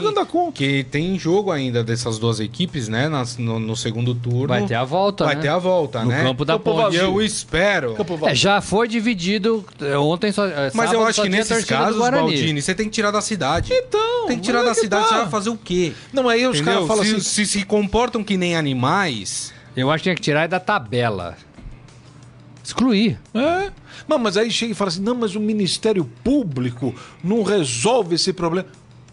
[0.54, 3.10] que tem jogo ainda dessas duas equipes, né?
[3.10, 4.50] nas- no, no segundo turno.
[4.50, 5.42] Vai ter a volta, Vai né?
[5.42, 6.22] ter a volta, No né?
[6.22, 6.96] campo da Campo Ponte.
[6.96, 7.96] E eu espero.
[7.96, 10.46] Campo É, já foi dividido é, ontem só.
[10.46, 12.22] é, Mas eu acho que nesses casos, Guarani.
[12.28, 13.74] Baldini, você tem que tirar da cidade.
[13.74, 15.10] Então, Tem que tirar da é que cidade, tá.
[15.10, 15.94] você vai fazer o quê?
[16.14, 17.20] Não, aí os caras falam se, assim.
[17.22, 19.52] se se comportam que nem animais.
[19.76, 21.36] Eu acho que tinha que tirar da tabela.
[22.64, 23.20] Excluir.
[23.34, 23.72] É.
[24.08, 28.32] Não, mas aí chega e fala assim: não, mas o Ministério Público não resolve esse
[28.32, 28.68] problema.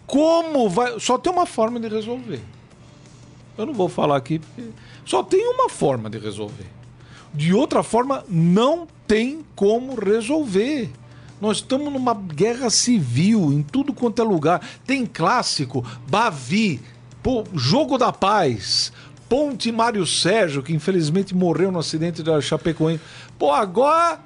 [0.07, 0.99] Como vai.
[0.99, 2.41] Só tem uma forma de resolver.
[3.57, 4.39] Eu não vou falar aqui.
[4.39, 4.69] porque
[5.05, 6.65] Só tem uma forma de resolver.
[7.33, 10.89] De outra forma, não tem como resolver.
[11.39, 14.65] Nós estamos numa guerra civil em tudo quanto é lugar.
[14.85, 16.79] Tem clássico, Bavi,
[17.23, 18.93] pô, Jogo da Paz,
[19.31, 22.99] Ponte Mário Sérgio, que infelizmente morreu no acidente da Chapecoense.
[23.39, 24.19] Pô, agora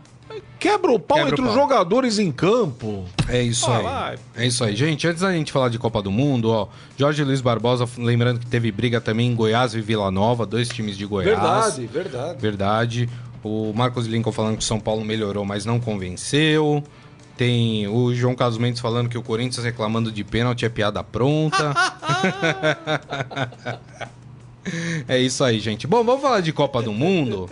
[0.60, 1.62] quebra o pau Quebra o entre os pau.
[1.62, 3.06] jogadores em campo.
[3.30, 3.84] É isso Ah, aí.
[3.84, 4.18] vai.
[4.36, 4.76] É isso aí.
[4.76, 8.48] Gente, antes da gente falar de Copa do Mundo, ó, Jorge Luiz Barbosa, lembrando que
[8.48, 11.78] teve briga também em Goiás e Vila Nova, dois times de Goiás.
[11.78, 12.36] verdade.
[12.40, 13.10] Verdade.
[13.44, 16.84] O Marcos Lincoln falando que o São Paulo melhorou, mas não convenceu.
[17.38, 21.76] Tem o João Carlos Mendes falando que o Corinthians reclamando de pênalti é piada pronta.
[25.08, 25.88] é isso aí, gente.
[25.88, 27.50] Bom, vamos falar de Copa do Mundo.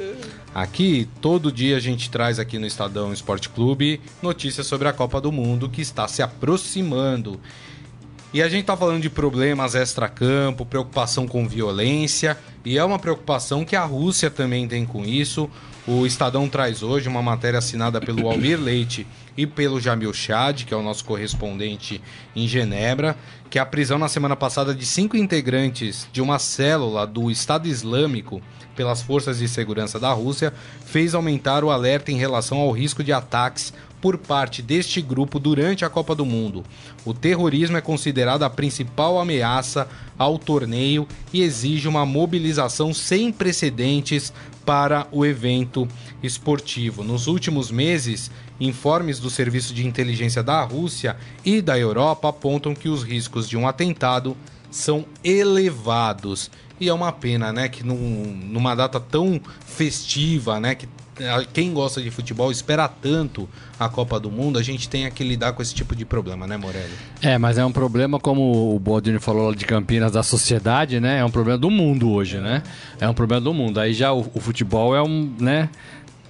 [0.54, 5.20] Aqui, todo dia a gente traz aqui no Estadão Esporte Clube notícias sobre a Copa
[5.20, 7.40] do Mundo que está se aproximando.
[8.34, 12.36] E a gente tá falando de problemas extra-campo, preocupação com violência,
[12.66, 15.50] e é uma preocupação que a Rússia também tem com isso.
[15.86, 19.06] O Estadão traz hoje uma matéria assinada pelo Almir Leite
[19.36, 22.02] e pelo Jamil Chad, que é o nosso correspondente
[22.34, 23.18] em Genebra,
[23.50, 28.42] que a prisão na semana passada de cinco integrantes de uma célula do Estado Islâmico
[28.78, 30.54] pelas forças de segurança da Rússia
[30.86, 33.74] fez aumentar o alerta em relação ao risco de ataques
[34.04, 36.62] por parte deste grupo durante a Copa do Mundo.
[37.06, 39.88] O terrorismo é considerado a principal ameaça
[40.18, 44.34] ao torneio e exige uma mobilização sem precedentes
[44.66, 45.88] para o evento
[46.22, 47.02] esportivo.
[47.02, 48.30] Nos últimos meses,
[48.60, 53.56] informes do Serviço de Inteligência da Rússia e da Europa apontam que os riscos de
[53.56, 54.36] um atentado
[54.70, 56.52] são elevados.
[56.78, 60.90] E é uma pena, né, que num, numa data tão festiva, né, que
[61.54, 63.48] quem gosta de futebol espera tanto
[63.80, 66.58] a Copa do Mundo, a gente tem que lidar com esse tipo de problema, né,
[66.58, 66.94] Morelli?
[67.22, 71.20] É, mas é um problema, como o Baldini falou de Campinas, da sociedade, né?
[71.20, 72.64] É um problema do mundo hoje, né?
[73.00, 73.80] É um problema do mundo.
[73.80, 75.70] Aí já o, o futebol é um, né?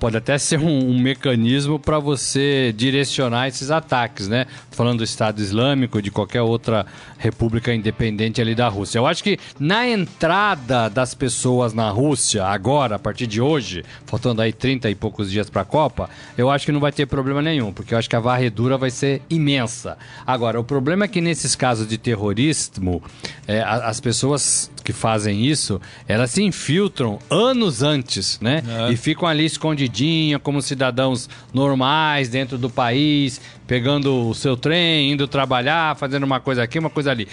[0.04, 4.48] Pode até ser um, um mecanismo para você direcionar esses ataques, né?
[4.70, 6.86] Falando do Estado Islâmico, de qualquer outra
[7.18, 9.00] república independente ali da Rússia.
[9.00, 14.42] Eu acho que na entrada das pessoas na Rússia, agora, a partir de hoje, faltando
[14.42, 17.42] aí 30 e poucos dias para a Copa, eu acho que não vai ter problema
[17.42, 19.98] nenhum, porque eu acho que a varredura vai ser imensa.
[20.28, 23.02] Agora, o problema é que nesses casos de terrorismo,
[23.48, 28.62] é, as pessoas que fazem isso, elas se infiltram anos antes, né?
[28.68, 28.92] É.
[28.92, 35.28] E ficam ali escondidinha, como cidadãos normais dentro do país, pegando o seu trem, indo
[35.28, 37.28] trabalhar, fazendo uma coisa aqui, uma coisa ali.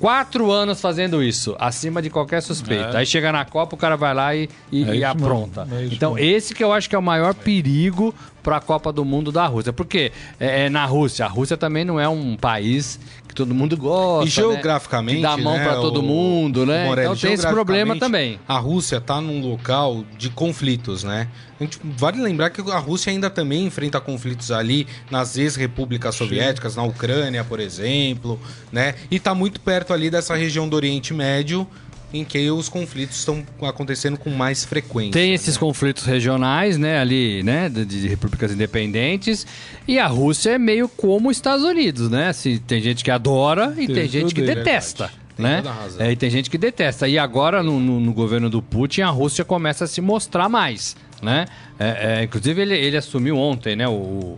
[0.00, 2.90] Quatro anos fazendo isso, acima de qualquer suspeita.
[2.90, 2.96] É.
[2.98, 5.66] Aí chega na Copa, o cara vai lá e, e, é e apronta.
[5.70, 6.28] É então, mesmo.
[6.28, 9.46] esse que eu acho que é o maior perigo para a Copa do Mundo da
[9.46, 9.72] Rússia.
[9.72, 12.98] Porque é, é, na Rússia, a Rússia também não é um país
[13.34, 14.26] que todo mundo gosta.
[14.26, 15.20] E geograficamente.
[15.20, 15.28] Né?
[15.28, 16.86] dá mão né, para todo mundo, né?
[16.86, 18.38] Morelli, então tem esse problema também.
[18.46, 21.28] A Rússia está num local de conflitos, né?
[21.58, 26.76] A gente vale lembrar que a Rússia ainda também enfrenta conflitos ali nas ex-repúblicas soviéticas,
[26.76, 28.38] na Ucrânia, por exemplo,
[28.72, 28.94] né?
[29.10, 31.66] E está muito perto ali dessa região do Oriente Médio,
[32.14, 35.12] em que os conflitos estão acontecendo com mais frequência.
[35.12, 35.60] Tem esses né?
[35.60, 39.44] conflitos regionais, né, ali, né, de, de, repúblicas independentes,
[39.86, 42.32] e a Rússia é meio como os Estados Unidos, né?
[42.32, 45.10] Se tem gente que adora e tem, tem gente que detesta.
[45.36, 45.60] né?
[45.98, 47.08] É, e tem gente que detesta.
[47.08, 50.96] E agora, no, no, no, governo do Putin, a Rússia começa a se mostrar mais,
[51.20, 51.46] né?
[51.80, 53.88] É, é, inclusive, ele, ele assumiu ontem, né?
[53.88, 54.36] O,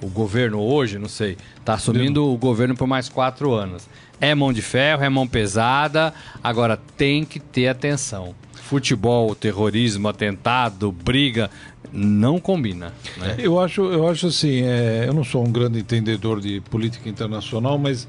[0.00, 2.32] o governo hoje, não sei, está assumindo Deu.
[2.32, 3.88] o governo por mais quatro anos.
[4.20, 6.12] É mão de ferro, é mão pesada.
[6.42, 8.34] Agora tem que ter atenção.
[8.54, 11.50] Futebol, terrorismo, atentado, briga,
[11.92, 12.92] não combina.
[13.16, 13.36] Né?
[13.38, 17.78] Eu acho, eu acho assim, é, eu não sou um grande entendedor de política internacional,
[17.78, 18.08] mas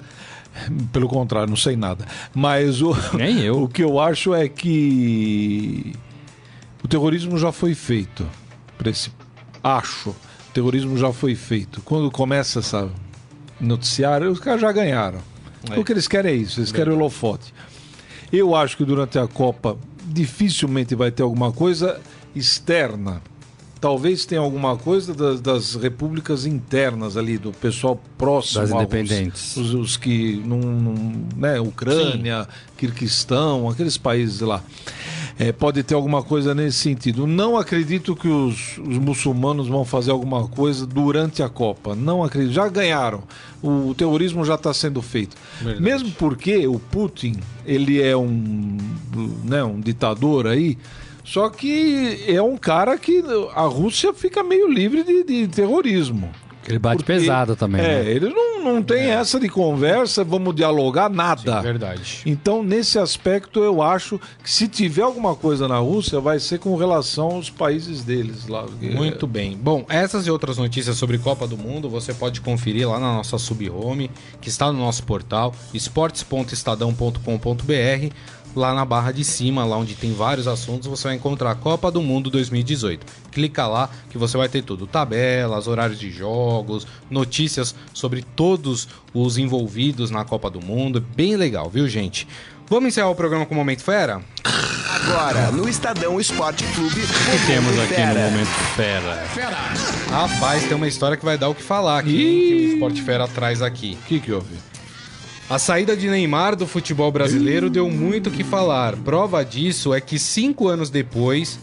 [0.91, 2.05] pelo contrário, não sei nada.
[2.33, 3.63] Mas o, Nem eu.
[3.63, 5.93] o que eu acho é que
[6.83, 8.27] o terrorismo já foi feito.
[8.85, 9.11] Esse,
[9.63, 10.09] acho.
[10.09, 11.81] O terrorismo já foi feito.
[11.81, 12.89] Quando começa essa
[13.59, 15.19] noticiário, os caras já ganharam.
[15.69, 15.79] É.
[15.79, 17.53] O que eles querem é isso, eles querem o holofote.
[18.31, 21.99] Eu acho que durante a Copa dificilmente vai ter alguma coisa
[22.35, 23.21] externa.
[23.79, 28.61] Talvez tenha alguma coisa das, das repúblicas internas ali, do pessoal próximo.
[28.61, 29.55] Das independentes.
[29.55, 30.37] Os, os, que.
[30.37, 32.49] Num, num, né, Ucrânia, Sim.
[32.77, 34.63] Kirguistão, aqueles países lá.
[35.39, 37.27] É, pode ter alguma coisa nesse sentido.
[37.27, 41.95] Não acredito que os, os, muçulmanos vão fazer alguma coisa durante a Copa.
[41.95, 42.53] Não acredito.
[42.53, 43.21] Já ganharam.
[43.61, 45.35] O, o terrorismo já está sendo feito.
[45.61, 45.83] Verdade.
[45.83, 47.35] Mesmo porque o Putin
[47.65, 48.77] ele é um,
[49.43, 50.77] né, um ditador aí.
[51.23, 53.21] Só que é um cara que
[53.53, 56.31] a Rússia fica meio livre de, de terrorismo.
[56.67, 57.81] Ele bate Porque, pesado também.
[57.81, 58.11] É, né?
[58.11, 59.11] ele não, não tem é.
[59.11, 61.57] essa de conversa, vamos dialogar, nada.
[61.57, 62.21] Sim, verdade.
[62.25, 66.75] Então, nesse aspecto, eu acho que se tiver alguma coisa na Rússia, vai ser com
[66.75, 68.65] relação aos países deles lá.
[68.81, 69.29] Muito é...
[69.29, 69.57] bem.
[69.57, 73.37] Bom, essas e outras notícias sobre Copa do Mundo você pode conferir lá na nossa
[73.37, 74.11] sub-home,
[74.41, 78.13] que está no nosso portal, esportes.estadão.com.br
[78.55, 81.91] lá na barra de cima, lá onde tem vários assuntos, você vai encontrar a Copa
[81.91, 83.05] do Mundo 2018.
[83.31, 89.37] Clica lá que você vai ter tudo: tabelas, horários de jogos, notícias sobre todos os
[89.37, 91.03] envolvidos na Copa do Mundo.
[91.15, 92.27] Bem legal, viu, gente?
[92.69, 94.21] Vamos encerrar o programa com o Momento Fera?
[94.89, 97.01] Agora, no Estadão Esporte Clube.
[97.01, 98.13] O que temos aqui Fera.
[98.13, 99.15] no Momento Fera?
[99.33, 99.57] Fera.
[100.09, 103.25] Rapaz, tem uma história que vai dar o que falar aqui, que o Esporte Fera
[103.27, 103.97] traz aqui.
[104.01, 104.55] O que, que houve?
[105.49, 108.97] A saída de Neymar do futebol brasileiro deu muito o que falar.
[108.97, 111.57] Prova disso é que cinco anos depois,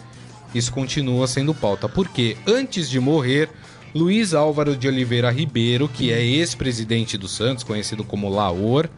[0.54, 1.86] isso continua sendo pauta.
[1.86, 3.50] Porque antes de morrer,
[3.94, 8.88] Luiz Álvaro de Oliveira Ribeiro, que é ex-presidente do Santos, conhecido como Laor,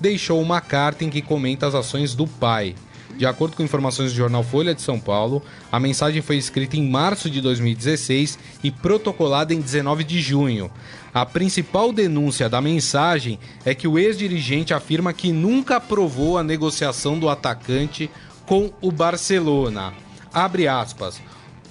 [0.00, 2.76] deixou uma carta em que comenta as ações do pai.
[3.14, 6.88] De acordo com informações do jornal Folha de São Paulo, a mensagem foi escrita em
[6.88, 10.70] março de 2016 e protocolada em 19 de junho.
[11.14, 17.18] A principal denúncia da mensagem é que o ex-dirigente afirma que nunca aprovou a negociação
[17.18, 18.10] do atacante
[18.44, 19.94] com o Barcelona.
[20.32, 21.20] Abre aspas.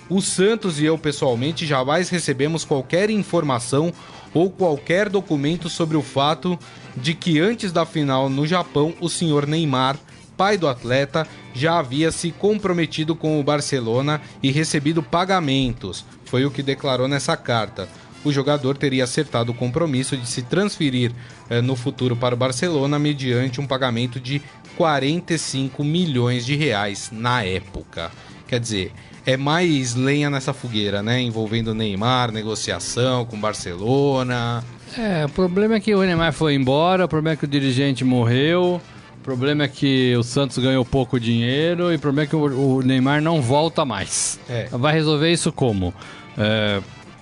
[0.10, 3.92] O Santos e eu pessoalmente jamais recebemos qualquer informação
[4.34, 6.60] ou qualquer documento sobre o fato
[6.96, 9.98] de que antes da final no Japão o senhor Neymar
[10.38, 16.06] pai do atleta, já havia se comprometido com o Barcelona e recebido pagamentos.
[16.26, 17.88] Foi o que declarou nessa carta.
[18.24, 21.12] o jogador teria acertado o compromisso de se transferir
[21.48, 24.42] eh, no futuro para o Barcelona mediante um pagamento de
[24.76, 28.12] 45 milhões de reais na época.
[28.48, 28.92] Quer dizer,
[29.26, 31.20] é mais lenha nessa fogueira, né?
[31.22, 34.64] Envolvendo Neymar, negociação com Barcelona.
[34.98, 38.04] É, o problema é que o Neymar foi embora, o problema é que o dirigente
[38.06, 38.80] morreu,
[39.26, 42.82] problema é que o Santos ganhou pouco dinheiro e o problema é que o, o
[42.82, 44.40] Neymar não volta mais.
[44.48, 44.68] É.
[44.72, 45.94] Vai resolver isso como?
[46.38, 46.80] É,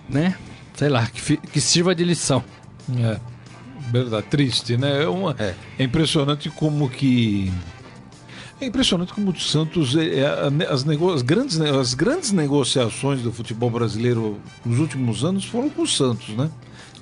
[0.09, 0.35] né?
[0.75, 2.43] Sei lá, que, que sirva de lição.
[2.99, 3.17] É,
[3.91, 5.03] verdade, triste, né?
[5.03, 5.53] É, uma, É.
[5.79, 5.83] é.
[5.83, 7.51] impressionante como que.
[8.59, 9.95] É impressionante como o Santos.
[9.95, 15.45] é, é, as, nego- as grandes, as grandes negociações do futebol brasileiro nos últimos anos
[15.45, 16.49] foram com o Santos, né?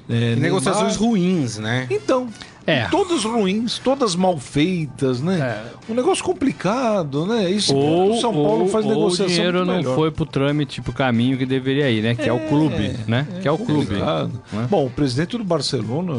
[0.10, 1.88] É, negociações Neymar- ruins, né?
[1.90, 2.28] Então.
[2.72, 2.88] É.
[2.90, 5.40] Todas ruins, todas mal feitas, né?
[5.88, 5.92] É.
[5.92, 7.50] Um negócio complicado, né?
[7.50, 9.96] Isso o São Paulo faz ou negociação o dinheiro não melhor.
[9.96, 12.16] foi pro trâmite, pro caminho que deveria ir, né?
[12.16, 13.28] Que é, o clube, né?
[13.42, 13.96] que é o clube.
[13.96, 14.68] né?
[14.70, 16.14] Bom, o presidente do Barcelona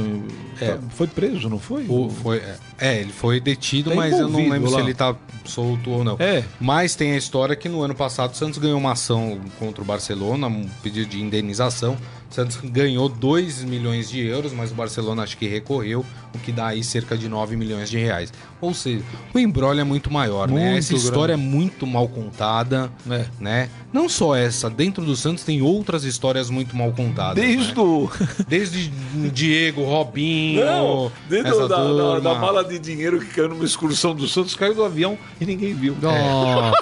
[0.61, 0.77] É.
[0.91, 1.85] foi preso, não foi?
[1.89, 4.81] O- foi, é, é, ele foi detido, Tá mas eu não lembro se lá.
[4.81, 6.17] ele tá solto ou não.
[6.19, 6.43] É.
[6.61, 9.85] Mas tem a história que no ano passado o Santos ganhou uma ação contra o
[9.85, 11.97] Barcelona, um pedido de indenização.
[12.33, 16.05] Santos ganhou 2 milhões de euros, mas o Barcelona acho que recorreu,
[16.35, 18.33] o que dá aí cerca de 9 milhões de reais.
[18.61, 19.05] Ou seja,
[19.35, 20.71] o embrólio é muito maior, né?
[20.71, 23.27] Muito Essa história é muito mal contada, É.
[23.39, 23.69] né?
[23.93, 27.35] Não só essa, dentro do Santos tem outras histórias muito mal contadas.
[27.35, 27.81] Desde né?
[27.81, 28.11] o.
[28.49, 28.89] Desde
[29.33, 33.65] Diego, Robinho, Não, desde essa o da, da, da mala de dinheiro que caiu numa
[33.65, 35.97] excursão do Santos, caiu do avião e ninguém viu.
[36.01, 36.73] Nossa,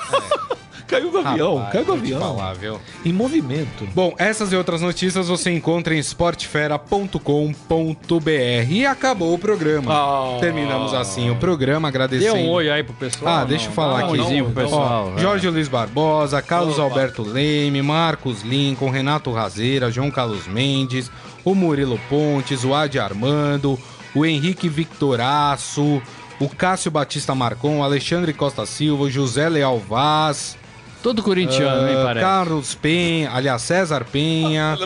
[0.91, 2.21] Caiu do avião, Rapaz, caiu do avião.
[2.21, 2.81] falar, viu?
[3.05, 3.87] Em movimento.
[3.95, 8.73] Bom, essas e outras notícias você encontra em esportefera.com.br.
[8.73, 9.93] E acabou o programa.
[9.93, 10.39] Ah.
[10.41, 12.35] Terminamos assim o programa, agradecendo.
[12.35, 13.37] dê um oi aí pro pessoal.
[13.37, 13.47] Ah, não?
[13.47, 14.21] deixa eu falar um aqui.
[14.21, 15.13] oizinho pro pessoal.
[15.15, 15.19] Ó.
[15.19, 21.11] Jorge Luiz Barbosa, Carlos Alberto Leime, Marcos Lincoln, Renato Razeira, João Carlos Mendes,
[21.45, 23.79] o Murilo Pontes, o Adi Armando,
[24.15, 26.03] o Henrique Victoraço,
[26.41, 30.57] o Cássio Batista Marcon, o Alexandre Costa Silva, o José Leal Vaz,
[31.03, 32.27] Todo corintiano, hein, ah, parece.
[32.27, 34.77] Carlos Penha, aliás, César Penha.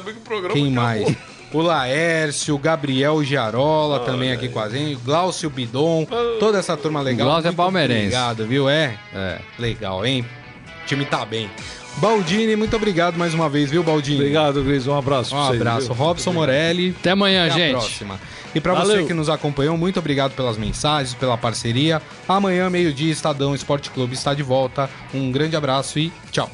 [0.52, 1.16] Quem mais?
[1.52, 6.04] O Laércio, o Gabriel Giarola também aqui com a gente, Glaucio Bidon,
[6.40, 7.28] toda essa turma legal.
[7.28, 8.06] O Glaucio é palmeirense.
[8.06, 8.68] Obrigado, viu?
[8.68, 8.98] É?
[9.14, 9.38] É.
[9.58, 10.26] Legal, hein?
[10.82, 11.48] O time tá bem.
[11.98, 14.16] Baldini, muito obrigado mais uma vez, viu, Baldini?
[14.18, 14.86] Obrigado, Gris.
[14.86, 15.86] Um abraço Um pra vocês, abraço.
[15.86, 15.94] viu?
[15.94, 16.94] Robson Morelli.
[16.98, 17.70] Até amanhã, Até a gente.
[17.72, 18.20] próxima.
[18.54, 18.96] E pra Valeu.
[19.00, 22.02] você que nos acompanhou, muito obrigado pelas mensagens, pela parceria.
[22.28, 24.90] Amanhã, meio-dia, Estadão Esporte Clube está de volta.
[25.12, 26.50] Um grande abraço e tchau.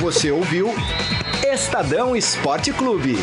[0.00, 0.74] Você ouviu
[1.52, 3.18] Estadão Esporte Clube.